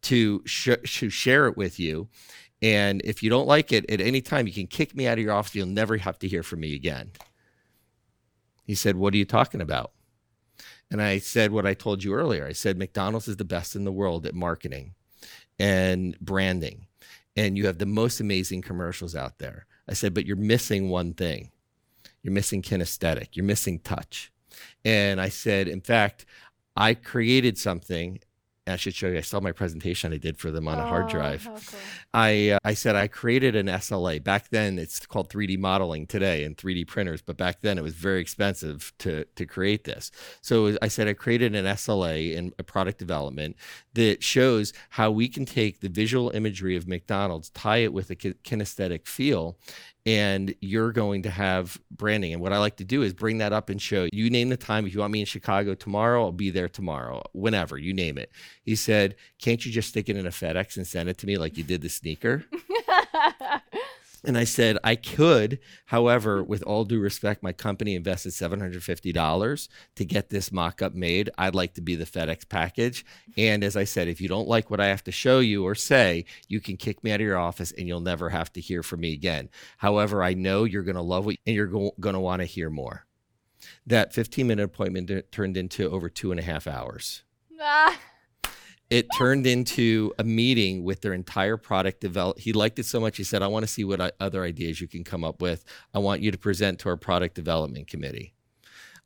to 0.03 0.43
sh- 0.45 0.83
to 0.85 1.11
share 1.11 1.47
it 1.47 1.57
with 1.57 1.79
you? 1.79 2.09
And 2.61 3.01
if 3.05 3.23
you 3.23 3.31
don't 3.31 3.47
like 3.47 3.71
it 3.71 3.89
at 3.89 4.01
any 4.01 4.21
time, 4.21 4.49
you 4.49 4.53
can 4.53 4.67
kick 4.67 4.97
me 4.97 5.07
out 5.07 5.19
of 5.19 5.25
your 5.25 5.35
office. 5.35 5.55
You'll 5.55 5.67
never 5.67 5.97
have 5.97 6.19
to 6.21 6.29
hear 6.29 6.43
from 6.43 6.59
me 6.59 6.75
again. 6.75 7.13
He 8.65 8.75
said, 8.75 8.97
What 8.97 9.15
are 9.15 9.19
you 9.19 9.25
talking 9.25 9.61
about? 9.61 9.93
And 10.91 11.01
I 11.01 11.19
said 11.19 11.53
what 11.53 11.67
I 11.67 11.75
told 11.75 12.03
you 12.03 12.15
earlier. 12.15 12.45
I 12.45 12.53
said, 12.53 12.77
McDonald's 12.79 13.29
is 13.29 13.37
the 13.37 13.45
best 13.45 13.77
in 13.77 13.85
the 13.85 13.93
world 13.93 14.27
at 14.27 14.35
marketing 14.35 14.95
and 15.57 16.19
branding. 16.21 16.89
And 17.37 17.57
you 17.57 17.67
have 17.67 17.79
the 17.79 17.87
most 17.87 18.21
amazing 18.21 18.63
commercials 18.63 19.15
out 19.17 19.39
there. 19.39 19.67
I 19.89 19.95
said, 19.95 20.15
but 20.15 20.27
you're 20.27 20.37
missing 20.37 20.91
one 20.91 21.15
thing. 21.15 21.51
You're 22.23 22.35
missing 22.35 22.63
kinesthetic. 22.63 23.29
You're 23.33 23.45
missing 23.45 23.79
touch. 23.81 24.31
And 24.85 25.21
I 25.21 25.29
said, 25.29 25.67
in 25.67 25.81
fact, 25.81 26.27
I 26.77 26.95
created 26.95 27.59
something. 27.59 28.21
And 28.67 28.75
I 28.75 28.77
should 28.77 28.95
show 28.95 29.09
you. 29.09 29.19
I 29.19 29.23
saw 29.23 29.41
my 29.41 29.51
presentation 29.51 30.13
I 30.13 30.19
did 30.19 30.39
for 30.39 30.53
them 30.53 30.69
on 30.69 30.79
a 30.79 30.87
hard 30.87 31.07
Oh, 31.07 31.09
drive. 31.09 31.45
cool. 31.47 31.59
I 32.15 32.51
uh, 32.51 32.59
I 32.63 32.75
said 32.75 32.95
I 32.95 33.09
created 33.09 33.57
an 33.57 33.67
SLA. 33.67 34.23
Back 34.23 34.51
then, 34.51 34.79
it's 34.79 35.05
called 35.05 35.31
3D 35.31 35.59
modeling 35.59 36.07
today 36.07 36.45
and 36.45 36.57
3D 36.57 36.87
printers, 36.87 37.23
but 37.23 37.37
back 37.37 37.63
then 37.63 37.77
it 37.77 37.83
was 37.83 37.95
very 37.95 38.21
expensive 38.21 38.93
to 38.99 39.25
to 39.35 39.47
create 39.47 39.83
this. 39.83 40.13
So 40.43 40.77
I 40.81 40.87
said 40.87 41.09
I 41.09 41.15
created 41.15 41.57
an 41.57 41.65
SLA 41.65 42.35
in 42.37 42.53
a 42.57 42.63
product 42.63 42.99
development 43.01 43.57
that 43.95 44.23
shows 44.23 44.73
how 44.91 45.11
we 45.11 45.29
can 45.29 45.45
take 45.45 45.81
the 45.81 45.89
visual 45.89 46.31
imagery 46.31 46.77
of 46.77 46.87
McDonald's, 46.87 47.51
tie 47.51 47.79
it 47.79 47.93
with 47.93 48.11
a 48.11 48.17
kinesthetic 48.17 49.09
feel, 49.09 49.59
and 50.05 50.55
you're 50.61 50.93
going 50.93 51.23
to 51.23 51.31
have 51.31 51.81
branding. 51.91 52.33
And 52.33 52.43
what 52.43 52.53
I 52.53 52.59
like 52.59 52.77
to 52.77 52.85
do 52.85 53.03
is 53.03 53.13
bring 53.13 53.39
that 53.39 53.53
up 53.53 53.69
and 53.69 53.81
show 53.81 54.09
you 54.13 54.31
name 54.31 54.49
the 54.49 54.57
time. 54.57 54.87
If 54.87 54.95
you 54.95 55.01
want 55.01 55.13
me 55.13 55.21
in 55.21 55.27
Chicago 55.27 55.75
tomorrow, 55.75 56.25
I'll 56.25 56.33
be 56.33 56.51
there 56.51 56.69
tomorrow, 56.69 57.23
whenever 57.33 57.79
you 57.79 57.95
name 57.95 58.19
it. 58.19 58.31
He 58.63 58.75
said, 58.75 59.15
Can't 59.39 59.65
you 59.65 59.71
just 59.71 59.91
stick 59.91 60.09
it 60.09 60.17
in 60.17 60.27
a 60.27 60.31
FedEx 60.31 60.77
and 60.77 60.87
send 60.87 61.09
it 61.09 61.19
to 61.19 61.27
me 61.27 61.39
like 61.39 61.57
you 61.57 61.65
did 61.65 61.83
the 61.83 61.89
sneaker? 61.89 62.45
And 64.25 64.39
I 64.39 64.45
said, 64.45 64.79
I 64.85 64.95
could. 64.95 65.59
However, 65.87 66.45
with 66.45 66.63
all 66.63 66.85
due 66.85 67.01
respect, 67.01 67.43
my 67.43 67.53
company 67.53 67.95
invested 67.97 68.33
$750 68.33 69.69
to 69.97 70.05
get 70.05 70.31
this 70.31 70.53
mock 70.53 70.81
up 70.81 70.95
made. 70.95 71.31
I'd 71.37 71.55
like 71.55 71.75
to 71.75 71.81
be 71.81 71.97
the 71.97 72.05
FedEx 72.07 72.49
package. 72.49 73.05
And 73.37 73.65
as 73.65 73.77
I 73.77 73.85
said, 73.85 74.09
if 74.09 74.21
you 74.21 74.29
don't 74.29 74.47
like 74.49 74.71
what 74.71 74.81
I 74.81 74.87
have 74.87 75.03
to 75.05 75.13
show 75.13 75.41
you 75.41 75.65
or 75.65 75.75
say, 75.75 76.25
you 76.49 76.61
can 76.61 76.77
kick 76.77 77.03
me 77.03 77.11
out 77.11 77.21
of 77.21 77.27
your 77.27 77.39
office 77.39 77.73
and 77.73 77.89
you'll 77.89 78.01
never 78.01 78.31
have 78.31 78.53
to 78.53 78.61
hear 78.61 78.83
from 78.83 79.01
me 79.01 79.13
again. 79.13 79.49
However, 79.79 80.23
I 80.23 80.35
know 80.35 80.65
you're 80.65 80.83
going 80.85 80.95
to 80.97 81.03
love 81.03 81.29
it 81.29 81.41
and 81.47 81.57
you're 81.57 81.67
go- 81.67 81.95
going 81.99 82.15
to 82.15 82.21
want 82.21 82.41
to 82.41 82.47
hear 82.47 82.71
more. 82.71 83.07
That 83.87 84.13
15 84.13 84.47
minute 84.47 84.65
appointment 84.65 85.11
turned 85.33 85.57
into 85.57 85.91
over 85.91 86.09
two 86.09 86.31
and 86.31 86.41
a 86.41 86.45
half 86.45 86.67
hours 86.67 87.23
Ah, 87.61 87.99
it 88.93 89.07
turned 89.17 89.47
into 89.47 90.13
a 90.19 90.25
meeting 90.25 90.85
with 90.85 91.01
their 91.01 91.15
entire 91.15 91.57
product 91.57 92.01
develop 92.01 92.39
he 92.39 92.53
liked 92.53 92.79
it 92.79 92.85
so 92.85 93.01
much 93.01 93.17
he 93.17 93.25
said 93.25 93.43
i 93.43 93.47
want 93.47 93.63
to 93.63 93.73
see 93.73 93.85
what 93.85 94.01
I, 94.01 94.13
other 94.21 94.45
ideas 94.45 94.81
you 94.81 94.89
can 94.89 95.05
come 95.05 95.25
up 95.25 95.41
with. 95.41 95.65
I 95.95 95.99
want 95.99 96.23
you 96.23 96.31
to 96.31 96.39
present 96.39 96.79
to 96.81 96.89
our 96.89 96.97
product 96.97 97.35
development 97.35 97.87
committee. 97.87 98.35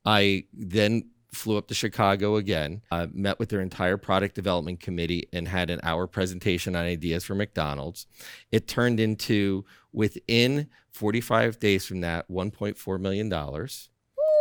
I 0.05 0.45
then 0.53 1.11
flew 1.33 1.59
up 1.59 1.69
to 1.69 1.75
chicago 1.75 2.37
again 2.37 2.81
uh, 2.91 3.07
met 3.13 3.39
with 3.39 3.51
their 3.51 3.61
entire 3.61 3.99
product 3.99 4.35
development 4.35 4.81
committee 4.81 5.29
and 5.35 5.47
had 5.47 5.69
an 5.69 5.81
hour 5.83 6.07
presentation 6.07 6.75
on 6.75 6.85
ideas 6.85 7.25
for 7.25 7.35
mcdonald's. 7.35 8.07
It 8.51 8.67
turned 8.67 9.01
into 9.01 9.65
within 9.93 10.69
45 10.93 11.59
days 11.59 11.85
from 11.85 12.01
that 12.01 12.29
1.4 12.31 13.01
million 13.01 13.29
dollars. 13.29 13.91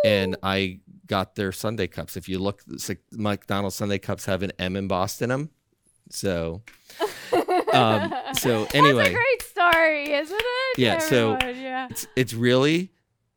And 0.05 0.35
I 0.43 0.79
got 1.07 1.35
their 1.35 1.51
sundae 1.51 1.87
cups. 1.87 2.17
If 2.17 2.27
you 2.29 2.39
look, 2.39 2.63
like 2.87 2.99
McDonald's 3.11 3.75
sundae 3.75 3.99
cups 3.99 4.25
have 4.25 4.43
an 4.43 4.51
M 4.59 4.75
embossed 4.75 5.21
in 5.21 5.29
them. 5.29 5.49
So, 6.09 6.61
um, 7.73 8.13
so 8.33 8.63
That's 8.63 8.75
anyway, 8.75 9.09
a 9.09 9.13
great 9.13 9.41
story, 9.41 10.13
isn't 10.13 10.37
it? 10.39 10.79
Yeah, 10.79 10.99
so- 10.99 11.37
yeah. 11.41 11.87
it's 11.89 12.07
it's 12.15 12.33
really, 12.33 12.91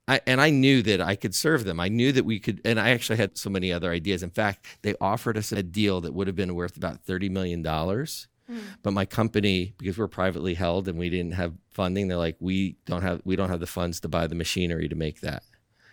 I 0.06 0.20
and 0.26 0.40
I 0.40 0.50
knew 0.50 0.82
that 0.82 1.00
I 1.00 1.16
could 1.16 1.34
serve 1.34 1.64
them. 1.64 1.80
I 1.80 1.88
knew 1.88 2.12
that 2.12 2.24
we 2.24 2.38
could, 2.38 2.60
and 2.64 2.78
I 2.78 2.90
actually 2.90 3.16
had 3.16 3.38
so 3.38 3.48
many 3.50 3.72
other 3.72 3.90
ideas. 3.90 4.22
In 4.22 4.30
fact, 4.30 4.66
they 4.82 4.94
offered 5.00 5.36
us 5.38 5.50
a 5.52 5.62
deal 5.62 6.00
that 6.02 6.12
would 6.14 6.26
have 6.26 6.36
been 6.36 6.54
worth 6.54 6.76
about 6.76 7.00
thirty 7.04 7.28
million 7.28 7.62
dollars. 7.62 8.28
Hmm. 8.46 8.58
But 8.82 8.92
my 8.92 9.04
company, 9.04 9.74
because 9.78 9.98
we're 9.98 10.08
privately 10.08 10.54
held 10.54 10.88
and 10.88 10.98
we 10.98 11.10
didn't 11.10 11.32
have 11.34 11.52
funding, 11.70 12.08
they're 12.08 12.16
like, 12.16 12.36
we 12.40 12.76
don't 12.86 13.02
have 13.02 13.20
we 13.24 13.36
don't 13.36 13.50
have 13.50 13.60
the 13.60 13.66
funds 13.66 14.00
to 14.00 14.08
buy 14.08 14.26
the 14.26 14.34
machinery 14.34 14.88
to 14.88 14.94
make 14.94 15.20
that. 15.20 15.42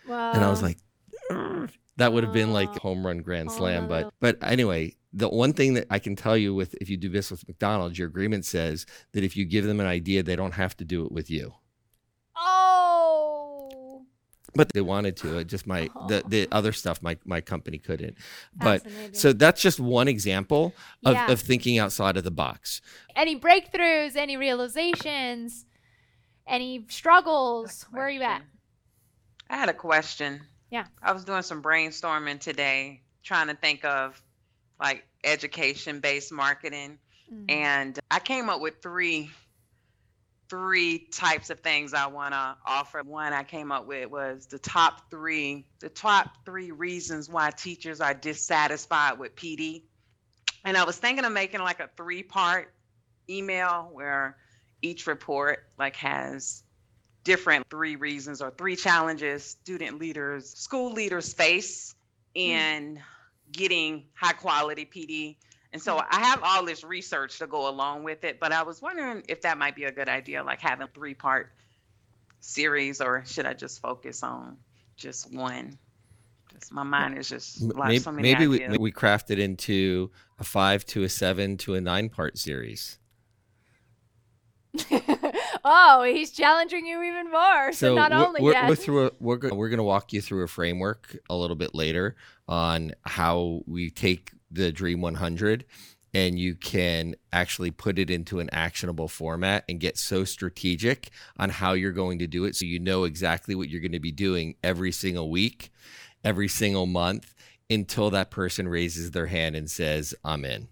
Wow. 0.08 0.32
And 0.34 0.44
I 0.44 0.50
was 0.50 0.62
like. 0.62 0.78
That 1.98 2.12
would 2.14 2.24
have 2.24 2.34
been 2.34 2.52
like 2.54 2.70
Oh. 2.70 2.80
home 2.80 3.06
run 3.06 3.20
grand 3.20 3.50
Oh, 3.52 3.58
slam. 3.58 3.84
no. 3.84 3.90
But 3.90 4.14
but 4.20 4.38
anyway, 4.50 4.96
the 5.14 5.30
one 5.30 5.54
thing 5.54 5.76
that 5.76 5.88
I 5.90 6.00
can 6.00 6.16
tell 6.16 6.36
you 6.38 6.54
with 6.54 6.76
if 6.82 6.90
you 6.90 6.98
do 6.98 7.10
business 7.10 7.40
with 7.42 7.48
McDonald's, 7.48 7.98
your 7.98 8.08
agreement 8.08 8.46
says 8.46 8.86
that 9.14 9.24
if 9.24 9.38
you 9.38 9.46
give 9.46 9.66
them 9.66 9.80
an 9.80 9.86
idea, 9.88 10.22
they 10.24 10.36
don't 10.36 10.54
have 10.54 10.76
to 10.78 10.86
do 10.86 11.06
it 11.06 11.12
with 11.12 11.30
you. 11.30 11.54
oh, 12.36 14.06
But 14.54 14.72
they 14.74 14.82
wanted 14.82 15.18
to. 15.18 15.38
It 15.40 15.48
just 15.48 15.68
my 15.68 15.90
the, 16.08 16.22
oh. 16.24 16.28
the 16.30 16.48
other 16.52 16.72
stuff 16.74 17.02
my 17.02 17.18
my 17.26 17.42
company 17.42 17.78
couldn't. 17.78 18.18
But 18.56 18.86
so 19.14 19.34
that's 19.34 19.62
just 19.62 19.80
one 19.80 20.08
example 20.08 20.74
of, 21.06 21.14
Yeah. 21.14 21.32
of 21.32 21.40
thinking 21.42 21.78
outside 21.80 22.18
of 22.18 22.24
the 22.24 22.32
box. 22.32 22.82
any 23.16 23.40
breakthroughs, 23.40 24.16
any 24.16 24.38
realizations, 24.38 25.66
any 26.48 26.86
struggles? 26.90 27.86
Where 27.92 28.04
are 28.06 28.10
you 28.10 28.22
at? 28.22 28.42
I 29.50 29.58
had 29.58 29.70
a 29.70 29.74
question. 29.74 30.42
Yeah. 30.70 30.86
I 31.02 31.12
was 31.12 31.24
doing 31.24 31.42
some 31.42 31.62
brainstorming 31.62 32.40
today, 32.40 33.02
trying 33.24 33.48
to 33.48 33.56
think 33.56 33.86
of 33.86 34.22
like 34.80 35.06
education 35.24 36.00
based 36.00 36.32
marketing. 36.32 36.98
Mm. 37.32 37.52
And 37.52 38.00
I 38.12 38.20
came 38.20 38.50
up 38.50 38.62
with 38.62 38.82
three 38.82 39.30
three 40.48 41.00
types 41.12 41.50
of 41.50 41.60
things 41.62 41.94
I 41.94 42.08
want 42.08 42.34
to 42.34 42.56
offer. 42.66 43.02
One 43.04 43.34
I 43.34 43.44
came 43.44 43.72
up 43.72 43.88
with 43.88 44.10
was 44.10 44.46
the 44.46 44.60
top 44.60 45.10
3 45.10 45.66
the 45.80 45.90
top 45.90 46.46
3 46.46 46.72
reasons 46.72 47.30
why 47.30 47.50
teachers 47.50 48.00
are 48.00 48.14
dissatisfied 48.14 49.18
with 49.18 49.36
PD. 49.36 49.84
And 50.64 50.78
I 50.78 50.84
was 50.84 50.98
thinking 50.98 51.26
of 51.26 51.32
making 51.32 51.62
like 51.62 51.80
a 51.80 51.90
three 51.98 52.24
part 52.24 52.74
email 53.30 53.90
where 53.92 54.38
each 54.82 55.08
report 55.08 55.68
like 55.80 55.96
has 55.96 56.64
different 57.26 57.70
three 57.70 57.98
reasons 57.98 58.42
or 58.42 58.52
three 58.52 58.78
challenges 58.78 59.44
student 59.44 60.00
leaders, 60.00 60.50
school 60.52 60.94
leaders 60.94 61.34
face 61.34 61.94
hmm. 62.34 62.42
in 62.42 63.00
getting 63.52 64.06
high 64.14 64.34
quality 64.34 64.86
PD. 64.86 65.36
And 65.74 65.82
so 65.82 65.96
hmm. 65.96 66.02
I 66.10 66.22
have 66.22 66.40
all 66.42 66.64
this 66.64 66.86
research 66.86 67.40
to 67.40 67.48
go 67.48 67.68
along 67.68 68.04
with 68.04 68.24
it, 68.24 68.40
but 68.40 68.54
I 68.54 68.64
was 68.64 68.82
wondering 68.82 69.24
if 69.28 69.42
that 69.42 69.58
might 69.58 69.76
be 69.76 69.84
a 69.84 69.92
good 69.92 70.08
idea, 70.08 70.42
like 70.44 70.62
having 70.62 70.88
three 70.94 71.16
part 71.16 71.52
series, 72.40 73.02
or 73.02 73.24
should 73.26 73.46
I 73.46 73.54
just 73.54 73.82
focus 73.82 74.24
on 74.24 74.58
just 74.96 75.34
one? 75.34 75.78
Just 76.54 76.72
my 76.72 76.84
mind 76.84 77.18
is 77.18 77.28
just 77.28 77.62
like 77.62 77.90
Maybe, 77.90 78.00
so 78.00 78.12
many 78.12 78.32
maybe 78.32 78.48
we, 78.48 78.56
ideas. 78.58 78.70
maybe 78.70 78.84
we 78.84 78.92
craft 78.92 79.32
it 79.32 79.40
into 79.40 80.12
a 80.40 80.44
five 80.44 80.86
to 80.86 81.04
a 81.04 81.10
seven 81.10 81.58
to 81.58 81.74
a 81.74 81.82
nine 81.82 82.08
part 82.08 82.38
series. 82.38 83.00
oh, 85.66 86.04
he's 86.04 86.32
challenging 86.32 86.86
you 86.86 87.04
even 87.04 87.32
more. 87.32 87.74
So, 87.74 87.96
not 87.96 88.12
we're- 88.12 88.26
only 88.26 88.42
we're, 88.42 88.52
yes. 88.52 88.70
we're 88.70 88.76
through 88.76 89.08
a, 89.08 89.12
we're 89.20 89.38
go- 89.38 89.56
we're 89.56 89.70
going 89.70 89.80
to 89.80 89.84
walk 89.84 90.14
you 90.14 90.22
through 90.22 90.44
a 90.44 90.48
framework 90.48 91.18
a 91.30 91.36
little 91.36 91.56
bit 91.56 91.74
later 91.76 92.16
on 92.48 92.94
how 93.02 93.64
we 93.66 93.90
take 93.90 94.32
the 94.52 94.72
Dream 94.72 95.02
100 95.02 95.66
and 96.14 96.40
you 96.40 96.56
can 96.56 97.16
actually 97.34 97.72
put 97.72 98.00
it 98.00 98.10
into 98.10 98.40
an 98.40 98.50
actionable 98.54 99.10
format 99.10 99.66
and 99.68 99.82
get 99.82 99.98
so 99.98 100.24
strategic 100.24 101.10
on 101.38 101.50
how 101.50 101.74
you're 101.74 101.92
going 101.92 102.20
to 102.20 102.28
do 102.28 102.46
it 102.46 102.56
so 102.56 102.66
you 102.66 102.80
know 102.80 103.04
exactly 103.04 103.54
what 103.54 103.68
you're 103.68 103.82
going 103.82 103.92
to 103.92 104.00
be 104.00 104.14
doing 104.14 104.56
every 104.64 104.94
single 104.94 105.30
week, 105.30 105.72
every 106.24 106.48
single 106.48 106.86
month 106.86 107.34
until 107.70 108.12
that 108.12 108.32
person 108.32 108.68
raises 108.68 109.12
their 109.12 109.26
hand 109.26 109.56
and 109.56 109.70
says, 109.70 110.16
"I'm 110.24 110.46
in." 110.46 110.70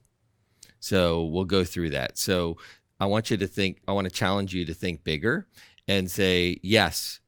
So 0.80 1.24
we'll 1.26 1.46
go 1.46 1.64
through 1.64 1.90
that. 1.90 2.18
So 2.18 2.58
I 3.04 3.06
want 3.06 3.30
you 3.30 3.36
to 3.36 3.48
think, 3.48 3.82
I 3.86 3.92
want 3.92 4.06
to 4.06 4.14
challenge 4.14 4.54
you 4.54 4.64
to 4.64 4.74
think 4.74 5.04
bigger 5.04 5.46
and 5.90 6.10
say, 6.10 6.58
yes, 6.64 7.20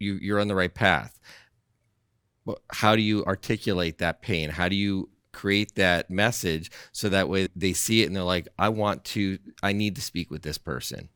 you, 0.00 0.14
you're 0.14 0.40
on 0.40 0.48
the 0.48 0.56
right 0.56 0.74
path. 0.74 1.20
But 2.44 2.58
how 2.72 2.96
do 2.96 3.02
you 3.02 3.24
articulate 3.24 3.98
that 3.98 4.20
pain? 4.20 4.50
How 4.50 4.68
do 4.68 4.74
you 4.74 5.08
create 5.32 5.76
that 5.76 6.10
message 6.10 6.72
so 6.90 7.08
that 7.08 7.28
way 7.28 7.46
they 7.54 7.72
see 7.72 8.02
it 8.02 8.06
and 8.06 8.16
they're 8.16 8.24
like, 8.24 8.48
I 8.58 8.68
want 8.68 9.04
to, 9.04 9.38
I 9.62 9.72
need 9.72 9.94
to 9.94 10.02
speak 10.02 10.28
with 10.28 10.42
this 10.42 10.58
person? 10.58 11.08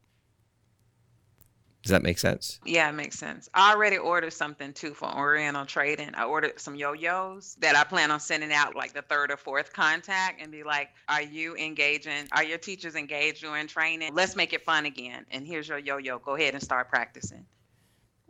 Does 1.83 1.91
that 1.91 2.03
make 2.03 2.19
sense? 2.19 2.61
Yeah, 2.67 2.91
it 2.91 2.93
makes 2.93 3.19
sense. 3.19 3.49
I 3.55 3.73
already 3.73 3.97
ordered 3.97 4.35
something 4.35 4.75
too 4.75 4.93
for 4.93 5.11
Oriental 5.17 5.65
Trading. 5.65 6.11
I 6.15 6.25
ordered 6.25 6.61
some 6.61 6.75
yo-yos 6.75 7.57
that 7.61 7.75
I 7.75 7.85
plan 7.85 8.11
on 8.11 8.21
sending 8.21 8.53
out 8.53 8.77
like 8.77 8.93
the 8.93 9.01
third 9.01 9.31
or 9.31 9.39
fourth 9.39 9.73
contact 9.73 10.43
and 10.43 10.53
be 10.53 10.63
like, 10.63 10.91
"Are 11.09 11.23
you 11.23 11.57
engaging? 11.57 12.29
Are 12.33 12.45
your 12.45 12.59
teachers 12.59 12.97
engaged 12.97 13.41
during 13.41 13.67
training? 13.67 14.15
Let's 14.15 14.37
make 14.37 14.53
it 14.53 14.63
fun 14.63 14.85
again. 14.85 15.25
And 15.31 15.47
here's 15.47 15.69
your 15.69 15.79
yo-yo. 15.79 16.19
Go 16.19 16.35
ahead 16.37 16.53
and 16.55 16.63
start 16.63 16.91
practicing." 16.91 17.47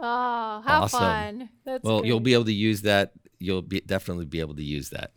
oh, 0.03 0.63
how 0.65 0.83
Awesome. 0.83 1.01
fun. 1.01 1.49
That's 1.65 1.85
well, 1.85 2.07
you'll 2.07 2.21
be 2.21 2.33
able 2.35 2.47
to 2.47 2.53
use 2.53 2.83
that. 2.83 3.13
You'll 3.39 3.63
be 3.63 3.81
definitely 3.81 4.27
be 4.27 4.41
able 4.41 4.55
to 4.55 4.63
use 4.65 4.91
that. 4.91 5.13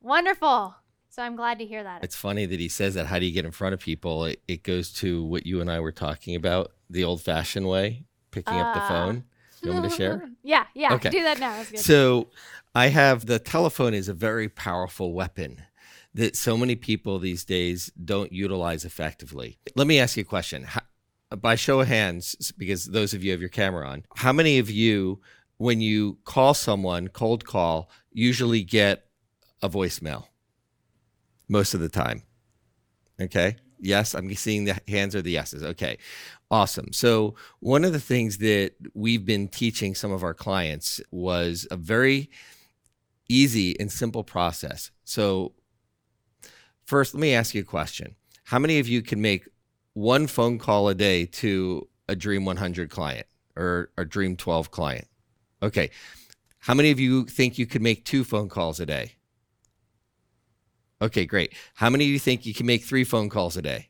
wonderful. 0.00 0.74
So 1.12 1.22
I'm 1.22 1.36
glad 1.36 1.58
to 1.58 1.66
hear 1.66 1.84
that. 1.84 2.02
It's 2.02 2.16
funny 2.16 2.46
that 2.46 2.58
he 2.58 2.70
says 2.70 2.94
that. 2.94 3.04
How 3.04 3.18
do 3.18 3.26
you 3.26 3.32
get 3.32 3.44
in 3.44 3.50
front 3.50 3.74
of 3.74 3.80
people? 3.80 4.24
It, 4.24 4.40
it 4.48 4.62
goes 4.62 4.90
to 4.94 5.22
what 5.22 5.44
you 5.44 5.60
and 5.60 5.70
I 5.70 5.78
were 5.78 5.92
talking 5.92 6.34
about, 6.34 6.72
the 6.88 7.04
old 7.04 7.20
fashioned 7.20 7.68
way, 7.68 8.06
picking 8.30 8.54
up 8.56 8.72
the 8.74 8.80
Ah. 8.80 8.88
phone. 8.88 9.24
You 9.62 9.72
want 9.72 9.84
me 9.84 9.90
to 9.90 9.94
share? 9.94 10.30
yeah, 10.42 10.64
yeah. 10.74 10.94
Okay. 10.94 11.10
Do 11.10 11.22
that 11.22 11.38
now. 11.38 11.64
So 11.76 12.28
I 12.74 12.86
have 12.88 13.26
the 13.26 13.38
telephone 13.38 13.92
is 13.92 14.08
a 14.08 14.14
very 14.14 14.48
powerful 14.48 15.12
weapon 15.12 15.60
that 16.14 16.34
so 16.34 16.56
many 16.56 16.76
people 16.76 17.18
these 17.18 17.44
days 17.44 17.92
don't 18.02 18.32
utilize 18.32 18.86
effectively. 18.86 19.58
Let 19.76 19.86
me 19.86 19.98
ask 20.00 20.16
you 20.16 20.22
a 20.22 20.24
question. 20.24 20.64
How, 20.64 20.80
by 21.38 21.56
show 21.56 21.80
of 21.80 21.88
hands, 21.88 22.52
because 22.56 22.86
those 22.86 23.12
of 23.12 23.22
you 23.22 23.32
have 23.32 23.40
your 23.40 23.50
camera 23.50 23.86
on, 23.86 24.06
how 24.16 24.32
many 24.32 24.58
of 24.58 24.70
you, 24.70 25.20
when 25.58 25.82
you 25.82 26.16
call 26.24 26.54
someone, 26.54 27.08
cold 27.08 27.44
call, 27.44 27.90
usually 28.10 28.62
get 28.62 29.04
a 29.60 29.68
voicemail? 29.68 30.24
Most 31.52 31.74
of 31.74 31.80
the 31.80 31.90
time. 31.90 32.22
Okay. 33.20 33.56
Yes, 33.78 34.14
I'm 34.14 34.32
seeing 34.34 34.64
the 34.64 34.80
hands 34.88 35.14
are 35.14 35.20
the 35.20 35.32
yeses. 35.32 35.62
Okay. 35.62 35.98
Awesome. 36.50 36.94
So, 36.94 37.34
one 37.60 37.84
of 37.84 37.92
the 37.92 38.00
things 38.00 38.38
that 38.38 38.72
we've 38.94 39.26
been 39.26 39.48
teaching 39.48 39.94
some 39.94 40.12
of 40.12 40.24
our 40.24 40.32
clients 40.32 40.98
was 41.10 41.66
a 41.70 41.76
very 41.76 42.30
easy 43.28 43.78
and 43.78 43.92
simple 43.92 44.24
process. 44.24 44.90
So, 45.04 45.52
first, 46.86 47.12
let 47.12 47.20
me 47.20 47.34
ask 47.34 47.54
you 47.54 47.60
a 47.60 47.64
question. 47.64 48.16
How 48.44 48.58
many 48.58 48.78
of 48.78 48.88
you 48.88 49.02
can 49.02 49.20
make 49.20 49.46
one 49.92 50.26
phone 50.28 50.58
call 50.58 50.88
a 50.88 50.94
day 50.94 51.26
to 51.26 51.86
a 52.08 52.16
Dream 52.16 52.46
100 52.46 52.88
client 52.88 53.26
or 53.56 53.90
a 53.98 54.06
Dream 54.06 54.36
12 54.36 54.70
client? 54.70 55.06
Okay. 55.62 55.90
How 56.60 56.72
many 56.72 56.92
of 56.92 56.98
you 56.98 57.26
think 57.26 57.58
you 57.58 57.66
could 57.66 57.82
make 57.82 58.06
two 58.06 58.24
phone 58.24 58.48
calls 58.48 58.80
a 58.80 58.86
day? 58.86 59.16
Okay, 61.02 61.26
great. 61.26 61.52
How 61.74 61.90
many 61.90 62.04
of 62.04 62.10
you 62.10 62.20
think 62.20 62.46
you 62.46 62.54
can 62.54 62.64
make 62.64 62.84
three 62.84 63.02
phone 63.02 63.28
calls 63.28 63.56
a 63.56 63.62
day? 63.62 63.88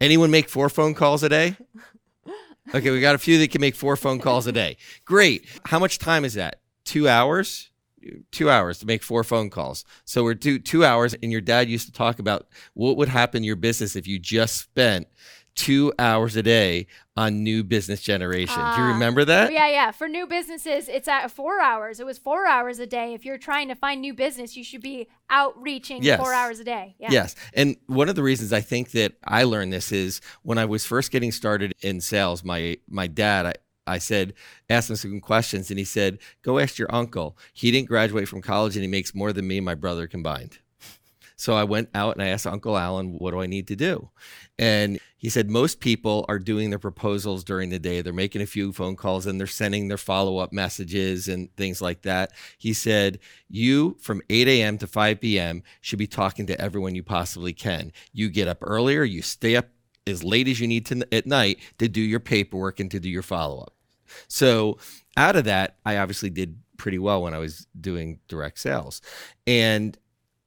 Anyone 0.00 0.32
make 0.32 0.48
four 0.48 0.68
phone 0.68 0.94
calls 0.94 1.22
a 1.22 1.28
day? 1.28 1.56
Okay, 2.72 2.90
we 2.90 3.00
got 3.00 3.16
a 3.16 3.18
few 3.18 3.36
that 3.38 3.50
can 3.50 3.60
make 3.60 3.74
four 3.74 3.96
phone 3.96 4.20
calls 4.20 4.46
a 4.46 4.52
day. 4.52 4.76
Great. 5.04 5.44
How 5.64 5.80
much 5.80 5.98
time 5.98 6.24
is 6.24 6.34
that? 6.34 6.60
Two 6.84 7.08
hours? 7.08 7.70
Two 8.30 8.48
hours 8.48 8.78
to 8.78 8.86
make 8.86 9.02
four 9.02 9.24
phone 9.24 9.50
calls. 9.50 9.84
So 10.04 10.22
we're 10.22 10.34
two 10.34 10.60
two 10.60 10.84
hours, 10.84 11.14
and 11.20 11.32
your 11.32 11.40
dad 11.40 11.68
used 11.68 11.86
to 11.86 11.92
talk 11.92 12.20
about 12.20 12.46
what 12.74 12.96
would 12.96 13.08
happen 13.08 13.38
in 13.38 13.44
your 13.44 13.56
business 13.56 13.96
if 13.96 14.06
you 14.06 14.20
just 14.20 14.56
spent 14.56 15.08
two 15.54 15.92
hours 15.98 16.36
a 16.36 16.42
day 16.42 16.86
on 17.16 17.42
new 17.42 17.62
business 17.62 18.00
generation. 18.02 18.54
Do 18.54 18.60
you 18.60 18.88
Ah. 18.88 18.92
remember 18.92 19.24
that? 19.24 19.52
Yeah, 19.52 19.68
yeah. 19.68 19.90
For 19.90 20.08
new 20.08 20.26
businesses, 20.26 20.88
it's 20.88 21.08
at 21.08 21.30
four 21.30 21.60
hours. 21.60 22.00
It 22.00 22.06
was 22.06 22.18
four 22.18 22.46
hours 22.46 22.78
a 22.78 22.86
day. 22.86 23.12
If 23.14 23.24
you're 23.24 23.38
trying 23.38 23.68
to 23.68 23.74
find 23.74 24.00
new 24.00 24.14
business, 24.14 24.56
you 24.56 24.64
should 24.64 24.80
be 24.80 25.08
outreaching 25.28 26.02
Yes. 26.02 26.18
four 26.20 26.32
hours 26.32 26.60
a 26.60 26.64
day. 26.64 26.94
Yeah. 26.98 27.08
Yes. 27.10 27.34
And 27.52 27.76
one 27.86 28.08
of 28.08 28.14
the 28.14 28.22
reasons 28.22 28.52
I 28.52 28.60
think 28.60 28.92
that 28.92 29.14
I 29.24 29.44
learned 29.44 29.72
this 29.72 29.92
is 29.92 30.20
when 30.42 30.58
I 30.58 30.64
was 30.64 30.86
first 30.86 31.10
getting 31.10 31.32
started 31.32 31.72
in 31.82 32.00
sales, 32.00 32.42
my 32.44 32.78
my 32.88 33.06
dad, 33.06 33.46
I, 33.46 33.54
I 33.86 33.98
said, 33.98 34.34
asked 34.68 34.88
him 34.90 34.96
some 34.96 35.20
questions 35.20 35.70
and 35.70 35.78
he 35.78 35.84
said, 35.84 36.18
Go 36.42 36.58
ask 36.58 36.78
your 36.78 36.94
uncle. 36.94 37.36
He 37.52 37.70
didn't 37.70 37.88
graduate 37.88 38.28
from 38.28 38.40
college 38.40 38.76
and 38.76 38.82
he 38.82 38.88
makes 38.88 39.14
more 39.14 39.32
than 39.32 39.46
me 39.48 39.58
and 39.58 39.64
my 39.64 39.74
brother 39.74 40.06
combined. 40.06 40.58
So 41.36 41.54
I 41.54 41.64
went 41.64 41.88
out 41.94 42.16
and 42.16 42.22
I 42.22 42.28
asked 42.28 42.46
Uncle 42.46 42.76
Alan, 42.76 43.14
what 43.18 43.30
do 43.30 43.40
I 43.40 43.46
need 43.46 43.66
to 43.68 43.74
do? 43.76 44.10
And 44.58 45.00
he 45.20 45.28
said, 45.28 45.50
most 45.50 45.80
people 45.80 46.24
are 46.30 46.38
doing 46.38 46.70
their 46.70 46.78
proposals 46.78 47.44
during 47.44 47.68
the 47.68 47.78
day. 47.78 48.00
They're 48.00 48.12
making 48.12 48.40
a 48.40 48.46
few 48.46 48.72
phone 48.72 48.96
calls 48.96 49.26
and 49.26 49.38
they're 49.38 49.46
sending 49.46 49.88
their 49.88 49.98
follow 49.98 50.38
up 50.38 50.50
messages 50.50 51.28
and 51.28 51.54
things 51.56 51.82
like 51.82 52.02
that. 52.02 52.32
He 52.56 52.72
said, 52.72 53.18
you 53.50 53.98
from 54.00 54.22
8 54.30 54.48
a.m. 54.48 54.78
to 54.78 54.86
5 54.86 55.20
p.m. 55.20 55.62
should 55.82 55.98
be 55.98 56.06
talking 56.06 56.46
to 56.46 56.58
everyone 56.58 56.94
you 56.94 57.02
possibly 57.02 57.52
can. 57.52 57.92
You 58.14 58.30
get 58.30 58.48
up 58.48 58.58
earlier, 58.62 59.04
you 59.04 59.20
stay 59.20 59.56
up 59.56 59.68
as 60.06 60.24
late 60.24 60.48
as 60.48 60.58
you 60.58 60.66
need 60.66 60.86
to 60.86 61.06
at 61.14 61.26
night 61.26 61.58
to 61.78 61.86
do 61.86 62.00
your 62.00 62.20
paperwork 62.20 62.80
and 62.80 62.90
to 62.90 62.98
do 62.98 63.10
your 63.10 63.22
follow 63.22 63.60
up. 63.60 63.74
So 64.26 64.78
out 65.18 65.36
of 65.36 65.44
that, 65.44 65.76
I 65.84 65.98
obviously 65.98 66.30
did 66.30 66.58
pretty 66.78 66.98
well 66.98 67.20
when 67.20 67.34
I 67.34 67.38
was 67.38 67.66
doing 67.78 68.20
direct 68.26 68.58
sales. 68.58 69.02
And 69.46 69.98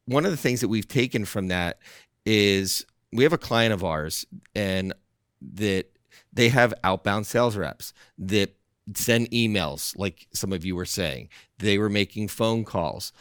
one 0.06 0.26
of 0.26 0.32
the 0.32 0.38
things 0.38 0.62
that 0.62 0.68
we've 0.68 0.88
taken 0.88 1.26
from 1.26 1.50
that 1.50 1.78
is 2.26 2.88
we 3.14 3.24
have 3.24 3.34
a 3.34 3.38
client 3.38 3.74
of 3.74 3.84
ours 3.84 4.26
and 4.56 4.94
that 5.42 5.88
they 6.32 6.50
have 6.50 6.74
outbound 6.84 7.28
sales 7.28 7.56
reps 7.56 7.94
that 8.18 8.56
send 8.96 9.30
emails 9.32 9.98
like 9.98 10.28
some 10.34 10.52
of 10.52 10.66
you 10.66 10.76
were 10.76 10.86
saying. 10.86 11.30
They 11.60 11.78
were 11.78 11.90
making 11.90 12.28
phone 12.28 12.66
calls 12.66 13.14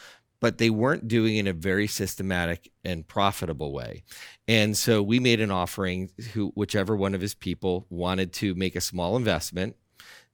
but 0.42 0.58
they 0.58 0.70
weren't 0.70 1.06
doing 1.06 1.36
it 1.36 1.40
in 1.40 1.46
a 1.46 1.52
very 1.52 1.86
systematic 1.86 2.68
and 2.84 3.06
profitable 3.06 3.72
way. 3.72 4.02
And 4.48 4.76
so 4.76 5.00
we 5.00 5.20
made 5.20 5.40
an 5.40 5.52
offering 5.52 6.10
who 6.32 6.50
whichever 6.56 6.96
one 6.96 7.14
of 7.14 7.20
his 7.20 7.32
people 7.32 7.86
wanted 7.90 8.32
to 8.34 8.56
make 8.56 8.74
a 8.74 8.80
small 8.80 9.16
investment 9.16 9.76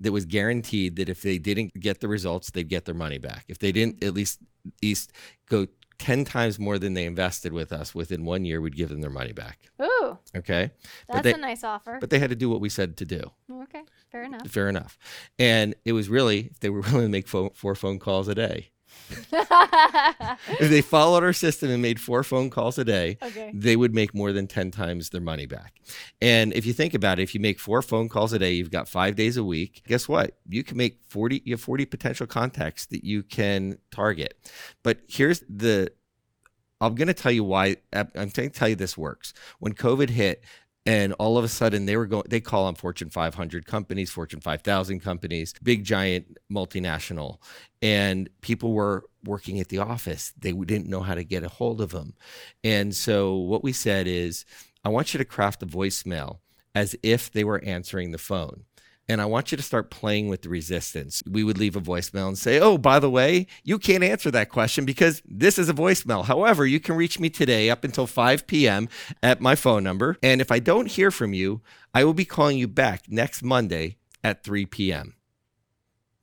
that 0.00 0.10
was 0.10 0.24
guaranteed 0.24 0.96
that 0.96 1.10
if 1.10 1.20
they 1.20 1.36
didn't 1.36 1.78
get 1.78 2.00
the 2.00 2.08
results 2.08 2.50
they'd 2.50 2.70
get 2.70 2.86
their 2.86 2.94
money 2.94 3.18
back. 3.18 3.44
If 3.48 3.58
they 3.58 3.70
didn't 3.70 4.02
at 4.02 4.14
least 4.14 4.40
at 4.66 4.72
least 4.82 5.12
go 5.46 5.66
10 5.98 6.24
times 6.24 6.58
more 6.58 6.78
than 6.78 6.94
they 6.94 7.04
invested 7.04 7.52
with 7.52 7.72
us 7.72 7.94
within 7.94 8.24
one 8.24 8.44
year 8.44 8.60
we'd 8.60 8.76
give 8.76 8.88
them 8.88 9.00
their 9.00 9.10
money 9.10 9.32
back. 9.32 9.58
Ooh, 9.82 10.18
okay? 10.36 10.70
That's 11.08 11.24
they- 11.24 11.34
a 11.34 11.36
nice 11.36 11.64
offer. 11.64 11.98
but 12.00 12.10
they 12.10 12.18
had 12.18 12.30
to 12.30 12.36
do 12.36 12.48
what 12.48 12.60
we 12.60 12.68
said 12.68 12.96
to 12.98 13.04
do. 13.04 13.20
Okay, 13.50 13.82
fair 14.12 14.22
enough. 14.24 14.46
fair 14.48 14.68
enough. 14.68 14.98
And 15.38 15.74
it 15.84 15.92
was 15.92 16.08
really 16.08 16.48
if 16.52 16.60
they 16.60 16.70
were 16.70 16.80
willing 16.92 17.02
to 17.06 17.08
make 17.08 17.26
four 17.28 17.74
phone 17.74 17.98
calls 17.98 18.28
a 18.28 18.34
day 18.34 18.70
if 19.32 20.70
they 20.70 20.80
followed 20.80 21.22
our 21.22 21.32
system 21.32 21.70
and 21.70 21.80
made 21.80 22.00
four 22.00 22.22
phone 22.22 22.50
calls 22.50 22.78
a 22.78 22.84
day 22.84 23.18
okay. 23.22 23.50
they 23.54 23.76
would 23.76 23.94
make 23.94 24.14
more 24.14 24.32
than 24.32 24.46
10 24.46 24.70
times 24.70 25.10
their 25.10 25.20
money 25.20 25.46
back. 25.46 25.80
And 26.20 26.52
if 26.52 26.66
you 26.66 26.72
think 26.72 26.94
about 26.94 27.18
it, 27.18 27.22
if 27.22 27.34
you 27.34 27.40
make 27.40 27.58
four 27.58 27.82
phone 27.82 28.08
calls 28.08 28.32
a 28.32 28.38
day, 28.38 28.52
you've 28.52 28.70
got 28.70 28.88
five 28.88 29.16
days 29.16 29.36
a 29.36 29.44
week. 29.44 29.82
Guess 29.86 30.08
what? 30.08 30.38
You 30.48 30.62
can 30.62 30.76
make 30.76 31.00
40, 31.08 31.42
you 31.44 31.54
have 31.54 31.60
40 31.60 31.86
potential 31.86 32.26
contacts 32.26 32.86
that 32.86 33.04
you 33.04 33.22
can 33.22 33.78
target. 33.90 34.34
But 34.82 34.98
here's 35.08 35.42
the, 35.48 35.90
I'm 36.80 36.94
going 36.94 37.08
to 37.08 37.14
tell 37.14 37.32
you 37.32 37.44
why, 37.44 37.76
I'm 37.92 38.10
going 38.14 38.30
to 38.30 38.50
tell 38.50 38.68
you 38.68 38.76
this 38.76 38.96
works. 38.96 39.32
When 39.58 39.74
COVID 39.74 40.10
hit, 40.10 40.44
and 40.88 41.12
all 41.18 41.36
of 41.36 41.44
a 41.44 41.48
sudden 41.48 41.84
they 41.84 41.98
were 41.98 42.06
going 42.06 42.24
they 42.30 42.40
call 42.40 42.64
on 42.64 42.74
fortune 42.74 43.10
500 43.10 43.66
companies 43.66 44.10
fortune 44.10 44.40
5000 44.40 45.00
companies 45.00 45.52
big 45.62 45.84
giant 45.84 46.38
multinational. 46.50 47.36
And 47.82 48.30
people 48.40 48.72
were 48.72 49.04
working 49.22 49.60
at 49.60 49.68
the 49.68 49.78
office. 49.78 50.32
They 50.38 50.52
didn't 50.52 50.88
know 50.88 51.02
how 51.02 51.14
to 51.14 51.24
get 51.24 51.44
a 51.44 51.48
hold 51.48 51.82
of 51.82 51.90
them 51.90 52.14
and 52.64 52.96
so 52.96 53.36
what 53.36 53.62
we 53.62 53.72
said 53.72 54.06
is 54.06 54.46
i 54.82 54.88
want 54.88 55.12
you 55.12 55.18
to 55.18 55.24
craft 55.26 55.62
a 55.62 55.66
voicemail 55.66 56.38
as 56.74 56.96
if 57.02 57.30
they 57.32 57.44
were 57.44 57.62
answering 57.64 58.10
the 58.10 58.18
phone 58.18 58.64
and 59.08 59.20
I 59.20 59.26
want 59.26 59.50
you 59.50 59.56
to 59.56 59.62
start 59.62 59.90
playing 59.90 60.28
with 60.28 60.42
the 60.42 60.48
resistance. 60.48 61.22
We 61.28 61.44
would 61.44 61.58
leave 61.58 61.76
a 61.76 61.80
voicemail 61.80 62.28
and 62.28 62.38
say, 62.38 62.60
Oh, 62.60 62.78
by 62.78 62.98
the 62.98 63.10
way, 63.10 63.46
you 63.64 63.78
can't 63.78 64.04
answer 64.04 64.30
that 64.30 64.50
question 64.50 64.84
because 64.84 65.22
this 65.24 65.58
is 65.58 65.68
a 65.68 65.74
voicemail. 65.74 66.24
However, 66.24 66.66
you 66.66 66.80
can 66.80 66.96
reach 66.96 67.18
me 67.18 67.30
today 67.30 67.70
up 67.70 67.84
until 67.84 68.06
5 68.06 68.46
p.m. 68.46 68.88
at 69.22 69.40
my 69.40 69.54
phone 69.54 69.82
number. 69.82 70.16
And 70.22 70.40
if 70.40 70.52
I 70.52 70.58
don't 70.58 70.86
hear 70.86 71.10
from 71.10 71.32
you, 71.32 71.62
I 71.94 72.04
will 72.04 72.14
be 72.14 72.24
calling 72.24 72.58
you 72.58 72.68
back 72.68 73.04
next 73.08 73.42
Monday 73.42 73.96
at 74.22 74.44
3 74.44 74.66
p.m. 74.66 75.14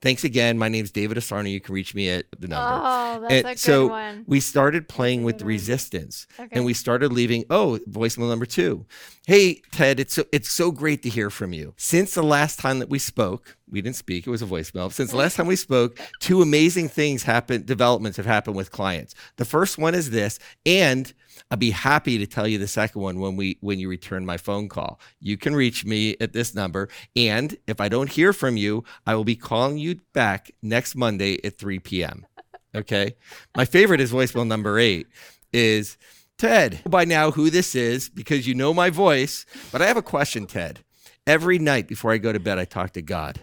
Thanks 0.06 0.22
again. 0.22 0.56
My 0.56 0.68
name 0.68 0.84
is 0.84 0.92
David 0.92 1.16
Asarnow. 1.18 1.50
You 1.50 1.60
can 1.60 1.74
reach 1.74 1.92
me 1.92 2.08
at 2.10 2.26
the 2.38 2.46
number. 2.46 2.80
Oh, 2.84 3.20
that's 3.22 3.32
And 3.34 3.44
a 3.44 3.48
good 3.50 3.58
so 3.58 3.88
one. 3.88 4.22
we 4.28 4.38
started 4.38 4.86
playing 4.88 5.24
with 5.24 5.40
one. 5.40 5.48
resistance 5.48 6.28
Okay. 6.38 6.48
and 6.52 6.64
we 6.64 6.74
started 6.74 7.12
leaving 7.12 7.44
oh 7.50 7.80
voicemail 7.90 8.28
number 8.28 8.46
two 8.46 8.86
hey 9.26 9.60
ted 9.72 9.98
it's 9.98 10.14
so, 10.14 10.24
it's 10.30 10.48
so 10.48 10.70
great 10.70 11.02
to 11.02 11.08
hear 11.08 11.28
from 11.28 11.52
you 11.52 11.74
since 11.76 12.14
the 12.14 12.22
last 12.22 12.60
time 12.60 12.78
that 12.78 12.88
we 12.88 13.00
spoke 13.00 13.56
we 13.68 13.80
didn't 13.82 13.96
speak 13.96 14.26
it 14.28 14.30
was 14.30 14.42
a 14.42 14.46
voicemail 14.46 14.92
since 14.92 15.10
the 15.10 15.16
last 15.16 15.34
time 15.36 15.48
we 15.48 15.56
spoke 15.56 15.98
two 16.20 16.40
amazing 16.40 16.88
things 16.88 17.24
happened 17.24 17.66
developments 17.66 18.16
have 18.16 18.26
happened 18.26 18.54
with 18.54 18.70
clients 18.70 19.12
the 19.38 19.44
first 19.44 19.76
one 19.76 19.94
is 19.94 20.10
this 20.10 20.38
and 20.64 21.12
i'll 21.50 21.58
be 21.58 21.70
happy 21.70 22.18
to 22.18 22.26
tell 22.26 22.46
you 22.46 22.58
the 22.58 22.68
second 22.68 23.00
one 23.00 23.20
when 23.20 23.36
we 23.36 23.58
when 23.60 23.78
you 23.78 23.88
return 23.88 24.24
my 24.24 24.36
phone 24.36 24.68
call 24.68 25.00
you 25.20 25.36
can 25.36 25.54
reach 25.54 25.84
me 25.84 26.16
at 26.20 26.32
this 26.32 26.54
number 26.54 26.88
and 27.14 27.56
if 27.66 27.80
i 27.80 27.88
don't 27.88 28.12
hear 28.12 28.32
from 28.32 28.56
you 28.56 28.84
i 29.06 29.14
will 29.14 29.24
be 29.24 29.36
calling 29.36 29.78
you 29.78 30.00
back 30.12 30.50
next 30.62 30.94
monday 30.94 31.38
at 31.44 31.58
3 31.58 31.78
p.m 31.78 32.26
okay 32.74 33.16
my 33.56 33.64
favorite 33.64 34.00
is 34.00 34.12
voicemail 34.12 34.46
number 34.46 34.78
eight 34.78 35.06
is 35.52 35.96
Ted. 36.38 36.80
By 36.86 37.04
now, 37.04 37.30
who 37.30 37.48
this 37.48 37.74
is 37.74 38.10
because 38.10 38.46
you 38.46 38.54
know 38.54 38.74
my 38.74 38.90
voice, 38.90 39.46
but 39.72 39.80
I 39.80 39.86
have 39.86 39.96
a 39.96 40.02
question, 40.02 40.46
Ted. 40.46 40.80
Every 41.26 41.58
night 41.58 41.88
before 41.88 42.12
I 42.12 42.18
go 42.18 42.32
to 42.32 42.38
bed, 42.38 42.58
I 42.58 42.66
talk 42.66 42.92
to 42.92 43.02
God, 43.02 43.40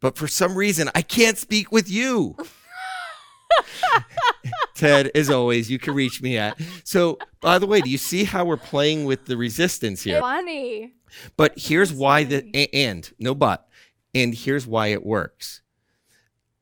but 0.00 0.16
for 0.16 0.28
some 0.28 0.54
reason, 0.54 0.90
I 0.94 1.02
can't 1.02 1.38
speak 1.38 1.72
with 1.72 1.90
you. 1.90 2.36
Ted, 4.74 5.10
as 5.14 5.30
always, 5.30 5.70
you 5.70 5.78
can 5.78 5.94
reach 5.94 6.22
me 6.22 6.36
at. 6.38 6.60
So, 6.84 7.18
by 7.40 7.58
the 7.58 7.66
way, 7.66 7.80
do 7.80 7.90
you 7.90 7.98
see 7.98 8.24
how 8.24 8.44
we're 8.44 8.56
playing 8.56 9.04
with 9.04 9.26
the 9.26 9.36
resistance 9.36 10.02
here? 10.02 10.20
Funny. 10.20 10.94
But 11.36 11.54
here's 11.56 11.92
why 11.92 12.24
the 12.24 12.44
and 12.74 13.10
no 13.18 13.34
but, 13.34 13.68
and 14.14 14.34
here's 14.34 14.66
why 14.66 14.88
it 14.88 15.04
works. 15.04 15.62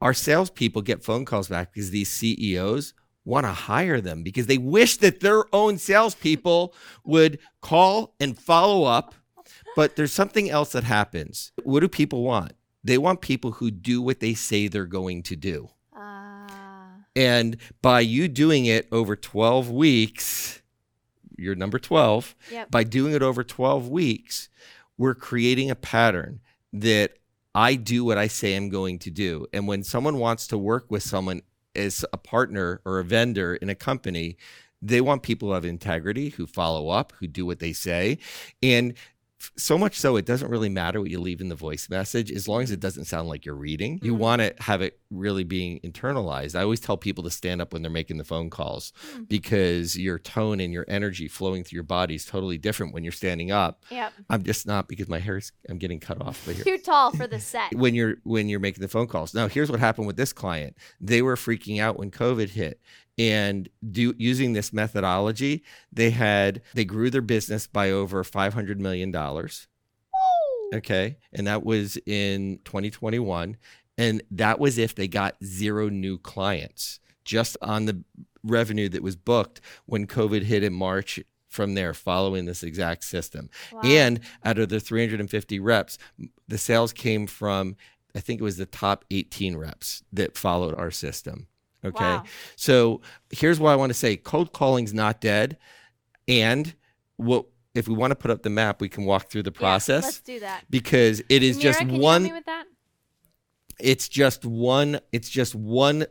Our 0.01 0.15
salespeople 0.15 0.83
get 0.83 1.03
phone 1.03 1.25
calls 1.25 1.49
back 1.49 1.73
because 1.73 1.91
these 1.91 2.11
CEOs 2.11 2.95
want 3.25 3.47
to 3.47 3.53
hire 3.53 4.01
them 4.01 4.23
because 4.23 4.47
they 4.47 4.59
wish 4.59 4.99
that 4.99 5.21
their 5.21 5.45
own 5.55 5.79
salespeople 5.79 6.75
would 7.05 7.39
call 7.63 8.15
and 8.21 8.39
follow 8.39 8.85
up. 8.85 9.15
But 9.77 9.97
there's 9.97 10.13
something 10.13 10.51
else 10.51 10.73
that 10.73 10.85
happens. 10.85 11.53
What 11.65 11.81
do 11.81 11.89
people 11.89 12.23
want? 12.23 12.53
They 12.85 12.99
want 12.99 13.23
people 13.23 13.53
who 13.53 13.71
do 13.71 14.03
what 14.03 14.21
they 14.21 14.35
say 14.35 14.69
they're 14.69 14.87
going 14.87 15.23
to 15.25 15.37
do. 15.37 15.71
And 17.17 17.57
by 17.83 18.01
you 18.01 18.29
doing 18.29 18.67
it 18.67 18.89
over 18.91 19.15
12 19.17 19.71
weeks, 19.71 20.63
you're 21.37 21.55
number 21.55 21.79
12 21.79 22.35
Yep. 22.51 22.71
by 22.71 22.85
doing 22.85 23.15
it 23.15 23.23
over 23.23 23.45
12 23.45 23.89
weeks, 23.89 24.49
we're 24.99 25.15
creating 25.15 25.71
a 25.71 25.75
pattern 25.75 26.41
that 26.73 27.13
I 27.55 27.77
do 27.77 28.05
what 28.05 28.19
I 28.19 28.27
say 28.27 28.57
I'm 28.57 28.69
going 28.69 28.99
to 29.01 29.11
do. 29.11 29.47
And 29.53 29.69
when 29.69 29.85
someone 29.85 30.19
wants 30.19 30.47
to 30.49 30.59
work 30.59 30.91
with 30.91 31.03
someone 31.03 31.43
as 31.77 32.05
a 32.13 32.17
partner 32.17 32.81
or 32.85 32.99
a 32.99 33.05
vendor 33.05 33.55
in 33.57 33.69
a 33.69 33.75
company, 33.75 34.37
they 34.83 35.01
want 35.01 35.23
people 35.23 35.55
of 35.55 35.65
integrity, 35.65 36.31
who 36.31 36.47
follow 36.47 36.89
up, 36.91 37.13
who 37.19 37.27
do 37.27 37.47
what 37.47 37.59
they 37.59 37.73
say. 37.73 38.19
And 38.63 38.95
so 39.57 39.77
much 39.79 39.99
so, 39.99 40.17
it 40.17 40.25
doesn't 40.27 40.51
really 40.51 40.69
matter 40.69 41.01
what 41.01 41.11
you 41.11 41.21
leave 41.21 41.41
in 41.41 41.49
the 41.49 41.55
voice 41.55 41.89
message 41.91 42.31
as 42.31 42.47
long 42.49 42.63
as 42.63 42.71
it 42.71 42.81
doesn't 42.81 43.05
sound 43.05 43.29
like 43.29 43.45
you're 43.45 43.55
reading. 43.55 43.99
You 44.03 44.15
Mhm. 44.15 44.19
want 44.19 44.41
to 44.43 44.55
have 44.61 44.83
it 44.83 44.99
really 45.11 45.45
being 45.45 45.81
internalized. 45.81 46.55
I 46.59 46.63
always 46.63 46.81
tell 46.81 46.97
people 46.97 47.25
to 47.25 47.31
stand 47.31 47.61
up 47.61 47.73
when 47.73 47.83
they're 47.83 47.91
making 47.91 48.17
the 48.19 48.25
phone 48.25 48.51
calls 48.51 48.93
Mm. 49.17 49.29
because 49.29 49.97
your 49.99 50.19
tone 50.19 50.61
and 50.61 50.73
your 50.73 50.85
energy 50.89 51.29
flowing 51.29 51.65
through 51.65 51.77
your 51.77 51.83
body 51.85 52.15
is 52.15 52.25
totally 52.25 52.59
different 52.59 52.93
when 52.95 53.05
you're 53.05 53.13
standing 53.13 53.51
up. 53.51 53.85
Yep. 53.91 54.13
I'm 54.31 54.43
just 54.43 54.67
not 54.67 54.89
because 54.89 55.09
my 55.09 55.19
hair's 55.21 55.53
I'm 55.69 55.79
getting 55.79 56.01
cut 56.01 56.21
off. 56.21 56.43
But 56.47 56.57
here, 56.57 56.65
Too 56.65 56.79
tall 56.79 57.11
for 57.13 57.27
the 57.27 57.41
set. 57.41 57.75
when 57.75 57.95
you're 57.95 58.17
when 58.25 58.49
you're 58.49 58.61
making 58.61 58.83
the 58.83 58.89
phone 58.89 59.07
calls. 59.07 59.35
Now, 59.35 59.49
here's 59.49 59.71
what 59.71 59.81
happened 59.81 60.07
with 60.07 60.17
this 60.17 60.33
client. 60.33 60.77
They 61.01 61.23
were 61.23 61.37
freaking 61.37 61.81
out 61.81 61.99
when 61.99 62.11
COVID 62.11 62.51
hit, 62.51 62.81
and 63.17 63.69
do 63.91 64.15
using 64.19 64.53
this 64.53 64.73
methodology, 64.73 65.65
they 65.93 66.11
had 66.11 66.63
they 66.75 66.85
grew 66.85 67.11
their 67.11 67.23
business 67.23 67.67
by 67.67 67.91
over 67.91 68.25
500 68.25 68.81
million 68.81 69.11
dollars. 69.11 69.69
Okay. 70.75 71.19
And 71.33 71.47
that 71.47 71.65
was 71.65 71.97
in 72.07 72.59
2021. 72.65 73.57
And 73.97 74.23
that 74.33 74.59
was 74.59 74.77
if 74.79 74.95
they 74.95 75.07
got 75.07 75.37
zero 75.45 75.89
new 75.89 76.19
clients 76.19 76.99
just 77.25 77.57
on 77.63 77.87
the 77.87 78.03
revenue 78.43 78.89
that 78.89 79.03
was 79.03 79.17
booked 79.17 79.61
when 79.87 80.07
COVID 80.07 80.43
hit 80.43 80.65
in 80.65 80.75
March 80.75 81.21
from 81.49 81.75
there 81.75 81.95
following 81.95 82.47
this 82.47 82.65
exact 82.65 83.05
system. 83.05 83.49
Wow. 83.73 83.81
And 83.85 84.21
out 84.45 84.59
of 84.59 84.69
the 84.69 84.81
350 84.81 85.61
reps, 85.61 85.97
the 86.49 86.59
sales 86.59 86.93
came 86.93 87.29
from, 87.29 87.77
I 88.15 88.21
think 88.21 88.41
it 88.41 88.45
was 88.45 88.57
the 88.57 88.67
top 88.67 89.05
18 89.11 89.57
reps 89.57 90.03
that 90.13 90.37
followed 90.37 90.75
our 90.75 90.91
system. 90.91 91.47
Okay. 91.85 92.05
Wow. 92.05 92.25
So 92.57 93.01
here's 93.31 93.61
what 93.61 93.71
I 93.73 93.77
want 93.77 93.91
to 93.91 93.95
say 93.95 94.17
cold 94.17 94.53
calling's 94.53 94.95
not 94.95 95.21
dead. 95.21 95.59
And 96.27 96.75
what 97.17 97.47
if 97.75 97.87
we 97.89 97.95
want 97.95 98.13
to 98.13 98.17
put 98.17 98.31
up 98.31 98.43
the 98.43 98.51
map, 98.51 98.81
we 98.81 98.89
can 98.89 99.05
walk 99.05 99.29
through 99.31 99.43
the 99.43 99.53
Yeah, 99.55 99.59
process 99.61 100.05
let's 100.05 100.21
do 100.21 100.41
that. 100.41 100.65
because 100.71 101.21
it 101.29 101.43
is 101.43 101.57
Mira, 101.59 101.63
just 101.63 101.79
can 101.81 101.89
you 101.89 101.95
help 101.95 102.03
one 102.03 102.23
me 102.23 102.33
with 102.33 102.45
that? 102.47 102.65
it's 103.79 104.09
just 104.09 104.45
one 104.47 105.01
it's 105.13 105.29
just 105.29 105.55
one 105.55 106.07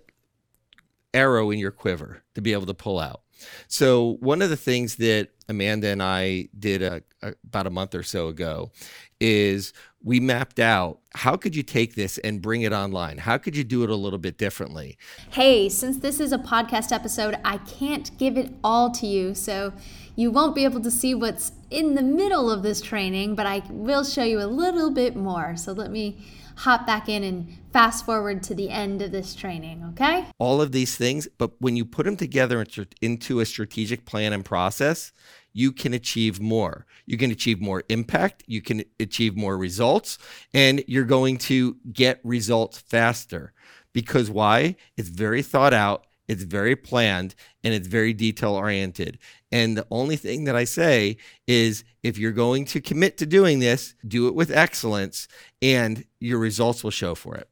arrow 1.14 1.50
in 1.52 1.58
your 1.60 1.72
quiver 1.72 2.22
to 2.36 2.42
be 2.42 2.54
able 2.54 2.66
to 2.66 2.74
pull 2.74 3.00
out 3.00 3.22
so 3.68 4.18
one 4.20 4.42
of 4.42 4.50
the 4.50 4.58
things 4.58 4.96
that 4.96 5.30
amanda 5.50 5.88
and 5.88 6.02
i 6.04 6.48
did 6.58 6.82
a, 6.82 7.02
a- 7.22 7.34
about 7.46 7.68
a 7.68 7.70
month 7.70 7.94
or 7.96 8.04
so 8.04 8.28
ago 8.28 8.72
is 9.20 9.74
we 10.04 10.20
mapped 10.20 10.60
out 10.60 11.00
how 11.16 11.36
could 11.38 11.56
you 11.56 11.64
take 11.64 11.96
this 11.96 12.18
and 12.20 12.42
bring 12.42 12.62
it 12.62 12.74
online 12.74 13.18
how 13.18 13.38
could 13.38 13.56
you 13.56 13.64
do 13.64 13.84
it 13.84 13.90
a 13.90 13.96
little 13.96 14.20
bit 14.20 14.38
differently 14.38 14.98
Hey, 15.32 15.70
since 15.70 15.98
this 15.98 16.20
is 16.20 16.32
a 16.32 16.38
podcast 16.38 16.92
episode, 16.92 17.36
I 17.44 17.58
can't 17.58 18.16
give 18.20 18.38
it 18.38 18.54
all 18.64 18.92
to 18.92 19.08
you, 19.08 19.34
so 19.34 19.74
you 20.16 20.30
won't 20.30 20.54
be 20.54 20.64
able 20.64 20.82
to 20.82 20.92
see 20.92 21.16
what's 21.16 21.54
in 21.72 21.96
the 21.96 22.04
middle 22.04 22.52
of 22.52 22.62
this 22.62 22.82
training, 22.82 23.34
but 23.34 23.48
I 23.48 23.64
will 23.70 24.04
show 24.04 24.24
you 24.24 24.40
a 24.40 24.46
little 24.46 24.92
bit 24.92 25.16
more. 25.16 25.56
So 25.56 25.72
let 25.72 25.90
me 25.90 26.18
hop 26.56 26.86
back 26.86 27.10
in 27.10 27.24
and 27.24 27.58
fast 27.72 28.06
forward 28.06 28.44
to 28.44 28.56
the 28.56 28.70
end 28.70 29.02
of 29.02 29.12
this 29.12 29.36
training, 29.36 29.84
okay? 29.89 30.26
all 30.39 30.62
of 30.62 30.72
these 30.72 30.96
things 30.96 31.28
but 31.38 31.52
when 31.60 31.76
you 31.76 31.86
put 31.86 32.06
them 32.06 32.16
together 32.16 32.63
into- 33.02 33.39
a 33.39 33.46
strategic 33.46 34.06
plan 34.06 34.34
and 34.34 34.46
process 34.46 35.12
you 35.56 35.72
can 35.72 35.94
achieve 35.94 36.42
more. 36.42 36.88
You 37.06 37.16
can 37.18 37.30
achieve 37.30 37.62
more 37.62 37.84
impact 37.89 38.44
you 38.48 38.62
can 38.62 38.84
achieve 39.00 39.36
more 39.36 39.58
results 39.58 40.18
and 40.54 40.84
you're 40.88 41.04
going 41.04 41.38
to 41.39 41.78
get 41.92 42.20
results 42.24 42.80
faster. 42.80 43.54
Because 43.94 44.30
why? 44.32 44.76
It's 44.98 45.10
very 45.10 45.44
thought 45.44 45.74
out 45.74 46.08
it's 46.28 46.44
very 46.44 46.76
planned 46.76 47.36
and 47.63 47.74
it's 47.74 47.88
very 47.88 48.13
detail 48.13 48.54
oriented 48.54 49.20
and 49.54 49.78
the 49.78 49.88
only 49.89 50.18
thing 50.18 50.44
that 50.44 50.56
i 50.56 50.66
say 50.66 51.16
is 51.48 51.86
if 52.04 52.18
you're 52.18 52.34
going 52.34 52.66
to 52.66 52.82
commit 52.82 53.18
to 53.18 53.26
doing 53.26 53.60
this 53.60 53.96
do 54.06 54.28
it 54.28 54.36
with 54.36 54.52
excellence 54.52 55.30
and 55.62 56.04
your 56.20 56.39
results 56.39 56.84
will 56.84 56.92
show 56.92 57.16
for 57.16 57.36
it 57.36 57.48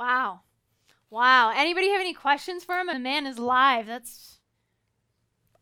Wow. 0.00 0.40
Wow. 1.10 1.52
Anybody 1.54 1.90
have 1.90 2.00
any 2.00 2.14
questions 2.14 2.64
for 2.64 2.78
him? 2.78 2.86
The 2.86 2.98
man 2.98 3.26
is 3.26 3.38
live. 3.38 3.86
That's 3.86 4.38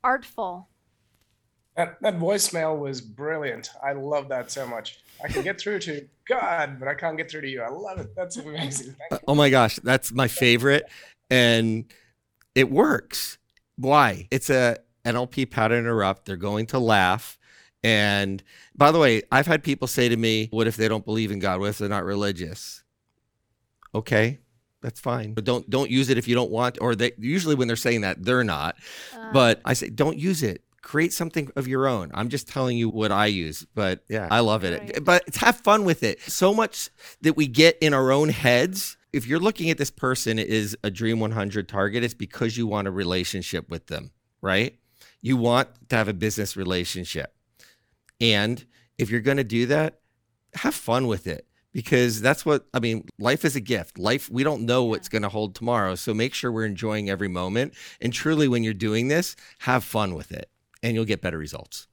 artful. 0.05 0.69
That, 1.77 2.01
that 2.03 2.21
voicemail 2.21 2.79
was 2.79 3.01
brilliant. 3.01 3.71
I 3.83 3.93
love 3.93 4.29
that 4.29 4.53
so 4.53 4.65
much. 4.65 5.01
I 5.23 5.27
can 5.27 5.43
get 5.43 5.61
through 5.61 5.81
to 5.81 6.07
God, 6.29 6.79
but 6.79 6.87
I 6.87 6.95
can't 6.95 7.17
get 7.17 7.29
through 7.29 7.41
to 7.41 7.49
you. 7.49 7.63
I 7.63 7.69
love 7.69 7.99
it. 7.99 8.15
That's 8.15 8.37
amazing. 8.37 8.95
Thank. 9.11 9.23
Oh 9.27 9.35
my 9.35 9.51
gosh, 9.51 9.81
that's 9.83 10.13
my 10.13 10.29
favorite, 10.29 10.85
and 11.31 11.93
it 12.55 12.71
works. 12.71 13.39
Why? 13.77 14.29
It's 14.31 14.51
a 14.51 14.77
NLP 15.05 15.51
pattern 15.51 15.79
interrupt. 15.81 16.25
They're 16.27 16.37
going 16.37 16.67
to 16.67 16.79
laugh. 16.79 17.39
And 17.85 18.43
by 18.75 18.91
the 18.91 18.99
way, 18.99 19.23
I've 19.31 19.47
had 19.47 19.63
people 19.63 19.87
say 19.87 20.09
to 20.09 20.17
me, 20.17 20.49
"What 20.51 20.67
if 20.67 20.77
they 20.77 20.89
don't 20.89 21.05
believe 21.05 21.31
in 21.31 21.39
God? 21.39 21.61
What 21.61 21.71
if 21.71 21.79
they're 21.79 21.89
not 21.89 22.05
religious?" 22.05 22.83
Okay, 23.95 24.41
that's 24.83 25.01
fine, 25.01 25.35
but 25.35 25.45
don't 25.45 25.69
don't 25.71 25.91
use 25.91 26.09
it 26.11 26.19
if 26.19 26.27
you 26.29 26.35
don't 26.35 26.51
want. 26.51 26.79
Or 26.81 26.95
they 26.95 27.13
usually 27.19 27.55
when 27.55 27.69
they're 27.69 27.77
saying 27.77 28.01
that 28.03 28.25
they're 28.25 28.45
not. 28.45 28.77
Uh, 29.15 29.33
But 29.33 29.61
I 29.65 29.75
say, 29.75 29.91
don't 29.91 30.19
use 30.19 30.43
it. 30.43 30.63
Create 30.83 31.13
something 31.13 31.51
of 31.57 31.69
your 31.69 31.87
own. 31.87 32.11
I'm 32.15 32.29
just 32.29 32.49
telling 32.49 32.77
you 32.79 32.89
what 32.89 33.13
I 33.13 33.27
use, 33.27 33.67
but 33.75 34.05
yeah, 34.09 34.29
I 34.31 34.41
love 34.41 34.65
it. 34.65 34.81
Right. 34.81 35.05
But 35.05 35.25
it's 35.27 35.37
have 35.39 35.59
fun 35.61 35.85
with 35.85 36.03
it. 36.03 36.21
So 36.23 36.55
much 36.55 36.91
that 37.23 37.37
we 37.37 37.47
get 37.47 37.79
in 37.81 37.95
our 37.95 38.11
own 38.11 38.29
heads. 38.31 38.97
If 39.13 39.27
you're 39.27 39.39
looking 39.39 39.71
at 39.71 39.79
this 39.79 39.91
person 39.91 40.39
is 40.39 40.77
a 40.85 40.91
Dream 40.91 41.19
100 41.21 41.69
target, 41.69 42.05
it's 42.05 42.15
because 42.15 42.57
you 42.57 42.67
want 42.67 42.89
a 42.89 42.91
relationship 42.91 43.71
with 43.71 43.87
them, 43.87 44.11
right? 44.43 44.79
You 45.21 45.37
want 45.37 45.69
to 45.89 45.97
have 45.97 46.09
a 46.09 46.15
business 46.15 46.57
relationship. 46.57 47.35
And 48.21 48.65
if 48.99 49.11
you're 49.11 49.21
going 49.21 49.37
to 49.37 49.45
do 49.45 49.67
that, 49.67 50.01
have 50.55 50.75
fun 50.75 51.07
with 51.07 51.27
it 51.27 51.47
because 51.73 52.21
that's 52.21 52.45
what 52.45 52.67
I 52.73 52.81
mean. 52.81 53.07
Life 53.19 53.45
is 53.45 53.55
a 53.55 53.61
gift. 53.61 53.99
Life, 53.99 54.31
we 54.31 54.43
don't 54.43 54.67
know 54.67 54.85
what's 54.85 55.09
going 55.09 55.23
to 55.23 55.29
hold 55.29 55.55
tomorrow. 55.55 55.95
So 55.95 56.15
make 56.15 56.35
sure 56.35 56.51
we're 56.51 56.65
enjoying 56.65 57.11
every 57.11 57.29
moment. 57.29 57.75
And 58.01 58.13
truly, 58.13 58.49
when 58.49 58.65
you're 58.65 58.75
doing 58.75 59.09
this, 59.09 59.37
have 59.61 59.85
fun 59.85 60.15
with 60.15 60.33
it 60.33 60.51
and 60.83 60.95
you'll 60.95 61.05
get 61.05 61.21
better 61.21 61.39
results. 61.39 61.87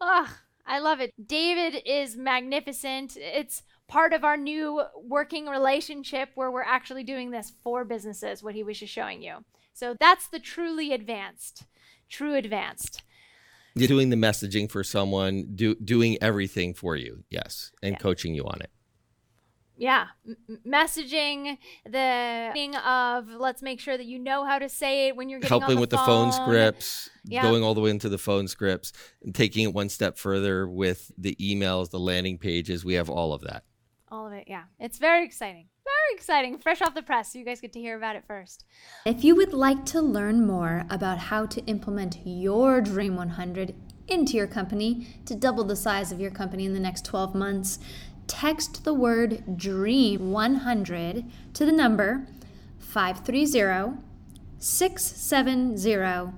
Ugh, 0.00 0.28
I 0.66 0.78
love 0.78 1.00
it. 1.00 1.12
David 1.26 1.82
is 1.84 2.16
magnificent. 2.16 3.16
It's 3.16 3.62
part 3.88 4.12
of 4.12 4.24
our 4.24 4.36
new 4.36 4.82
working 5.02 5.46
relationship 5.46 6.30
where 6.34 6.50
we're 6.50 6.62
actually 6.62 7.04
doing 7.04 7.30
this 7.30 7.52
for 7.62 7.84
businesses, 7.84 8.42
what 8.42 8.54
he 8.54 8.62
was 8.62 8.78
just 8.78 8.92
showing 8.92 9.22
you. 9.22 9.44
So 9.72 9.96
that's 9.98 10.28
the 10.28 10.40
truly 10.40 10.92
advanced, 10.92 11.64
true 12.08 12.34
advanced. 12.34 13.02
You're 13.74 13.88
doing 13.88 14.10
the 14.10 14.16
messaging 14.16 14.70
for 14.70 14.82
someone, 14.82 15.50
do, 15.54 15.74
doing 15.76 16.18
everything 16.20 16.74
for 16.74 16.96
you. 16.96 17.24
Yes. 17.30 17.70
And 17.82 17.92
Yeah. 17.92 17.98
coaching 17.98 18.34
you 18.34 18.44
on 18.44 18.60
it. 18.60 18.70
Yeah, 19.80 20.06
M- 20.26 20.58
messaging, 20.66 21.56
the 21.84 22.50
thing 22.52 22.74
of 22.74 23.28
let's 23.28 23.62
make 23.62 23.78
sure 23.78 23.96
that 23.96 24.06
you 24.06 24.18
know 24.18 24.44
how 24.44 24.58
to 24.58 24.68
say 24.68 25.06
it 25.06 25.14
when 25.14 25.28
you're 25.28 25.38
getting 25.38 25.54
on 25.54 25.60
helping 25.60 25.76
the 25.76 25.80
with 25.82 25.90
the 25.90 25.98
phone 25.98 26.32
scripts, 26.32 27.08
Yeah. 27.24 27.42
going 27.42 27.62
all 27.62 27.74
the 27.74 27.80
way 27.80 27.90
into 27.90 28.08
the 28.08 28.18
phone 28.18 28.48
scripts, 28.48 28.92
and 29.22 29.32
taking 29.32 29.62
it 29.62 29.72
one 29.72 29.88
step 29.88 30.18
further 30.18 30.66
with 30.66 31.12
the 31.16 31.36
emails, 31.36 31.90
the 31.90 32.00
landing 32.00 32.38
pages. 32.38 32.84
We 32.84 32.94
have 32.94 33.08
all 33.08 33.32
of 33.32 33.42
that. 33.42 33.62
All 34.08 34.26
of 34.26 34.32
it, 34.32 34.48
yeah. 34.48 34.64
It's 34.80 34.98
very 34.98 35.24
exciting. 35.24 35.68
Exciting. 36.10 36.58
Fresh 36.58 36.82
off 36.82 36.94
the 36.94 37.02
press, 37.02 37.32
so 37.32 37.38
you 37.38 37.44
guys 37.44 37.60
get 37.60 37.72
to 37.72 37.80
hear 37.80 37.96
about 37.96 38.16
it 38.16 38.24
first. 38.26 38.64
If 39.04 39.24
you 39.24 39.34
would 39.36 39.52
like 39.52 39.84
to 39.86 40.00
learn 40.00 40.46
more 40.46 40.84
about 40.90 41.18
how 41.18 41.46
to 41.46 41.64
implement 41.66 42.18
your 42.24 42.80
Dream 42.80 43.14
100 43.16 43.74
into 44.08 44.36
your 44.36 44.46
company 44.46 45.06
to 45.26 45.34
double 45.34 45.64
the 45.64 45.76
size 45.76 46.10
of 46.10 46.20
your 46.20 46.30
company 46.30 46.64
in 46.64 46.72
the 46.72 46.80
next 46.80 47.04
12 47.04 47.34
months, 47.34 47.78
text 48.26 48.84
the 48.84 48.94
word 48.94 49.56
DREAM 49.56 50.32
100 50.32 51.24
to 51.54 51.66
the 51.66 51.72
number 51.72 52.26
530 52.78 53.98
670 54.58 56.32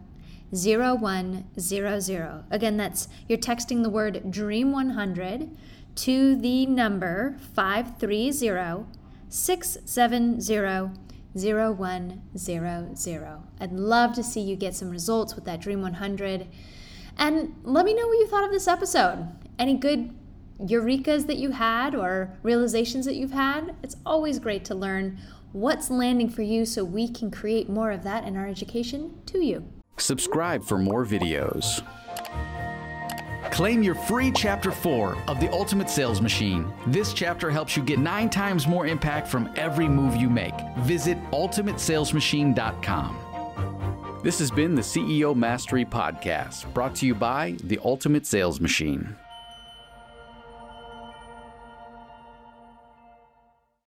0100. 0.52 2.44
Again, 2.50 2.76
that's 2.76 3.08
you're 3.28 3.38
texting 3.38 3.82
the 3.82 3.90
word 3.90 4.30
DREAM 4.30 4.72
100 4.72 5.56
to 5.96 6.36
the 6.36 6.66
number 6.66 7.36
530 7.54 8.99
670 9.30 10.90
0100. 11.34 13.38
I'd 13.60 13.72
love 13.72 14.14
to 14.14 14.22
see 14.22 14.40
you 14.40 14.56
get 14.56 14.74
some 14.74 14.90
results 14.90 15.34
with 15.34 15.44
that 15.44 15.60
Dream 15.60 15.82
100. 15.82 16.48
And 17.16 17.54
let 17.62 17.84
me 17.84 17.94
know 17.94 18.06
what 18.06 18.18
you 18.18 18.26
thought 18.26 18.44
of 18.44 18.50
this 18.50 18.66
episode. 18.66 19.28
Any 19.58 19.74
good 19.74 20.14
eurekas 20.60 21.26
that 21.28 21.36
you 21.36 21.52
had 21.52 21.94
or 21.94 22.36
realizations 22.42 23.06
that 23.06 23.14
you've 23.14 23.30
had? 23.30 23.76
It's 23.82 23.96
always 24.04 24.38
great 24.38 24.64
to 24.66 24.74
learn 24.74 25.18
what's 25.52 25.90
landing 25.90 26.28
for 26.28 26.42
you 26.42 26.64
so 26.64 26.84
we 26.84 27.08
can 27.08 27.30
create 27.30 27.68
more 27.68 27.90
of 27.90 28.02
that 28.02 28.24
in 28.24 28.36
our 28.36 28.46
education 28.46 29.20
to 29.26 29.44
you. 29.44 29.64
Subscribe 29.96 30.64
for 30.64 30.78
more 30.78 31.04
videos. 31.04 31.84
Claim 33.60 33.82
your 33.82 33.94
free 33.94 34.32
chapter 34.32 34.70
4 34.70 35.18
of 35.28 35.38
The 35.38 35.52
Ultimate 35.52 35.90
Sales 35.90 36.22
Machine. 36.22 36.72
This 36.86 37.12
chapter 37.12 37.50
helps 37.50 37.76
you 37.76 37.82
get 37.82 37.98
9 37.98 38.30
times 38.30 38.66
more 38.66 38.86
impact 38.86 39.28
from 39.28 39.52
every 39.54 39.86
move 39.86 40.16
you 40.16 40.30
make. 40.30 40.54
Visit 40.78 41.18
ultimatesalesmachine.com. 41.30 44.20
This 44.24 44.38
has 44.38 44.50
been 44.50 44.74
the 44.74 44.80
CEO 44.80 45.36
Mastery 45.36 45.84
Podcast, 45.84 46.72
brought 46.72 46.94
to 46.94 47.06
you 47.06 47.14
by 47.14 47.54
The 47.64 47.78
Ultimate 47.84 48.24
Sales 48.24 48.62
Machine. 48.62 49.14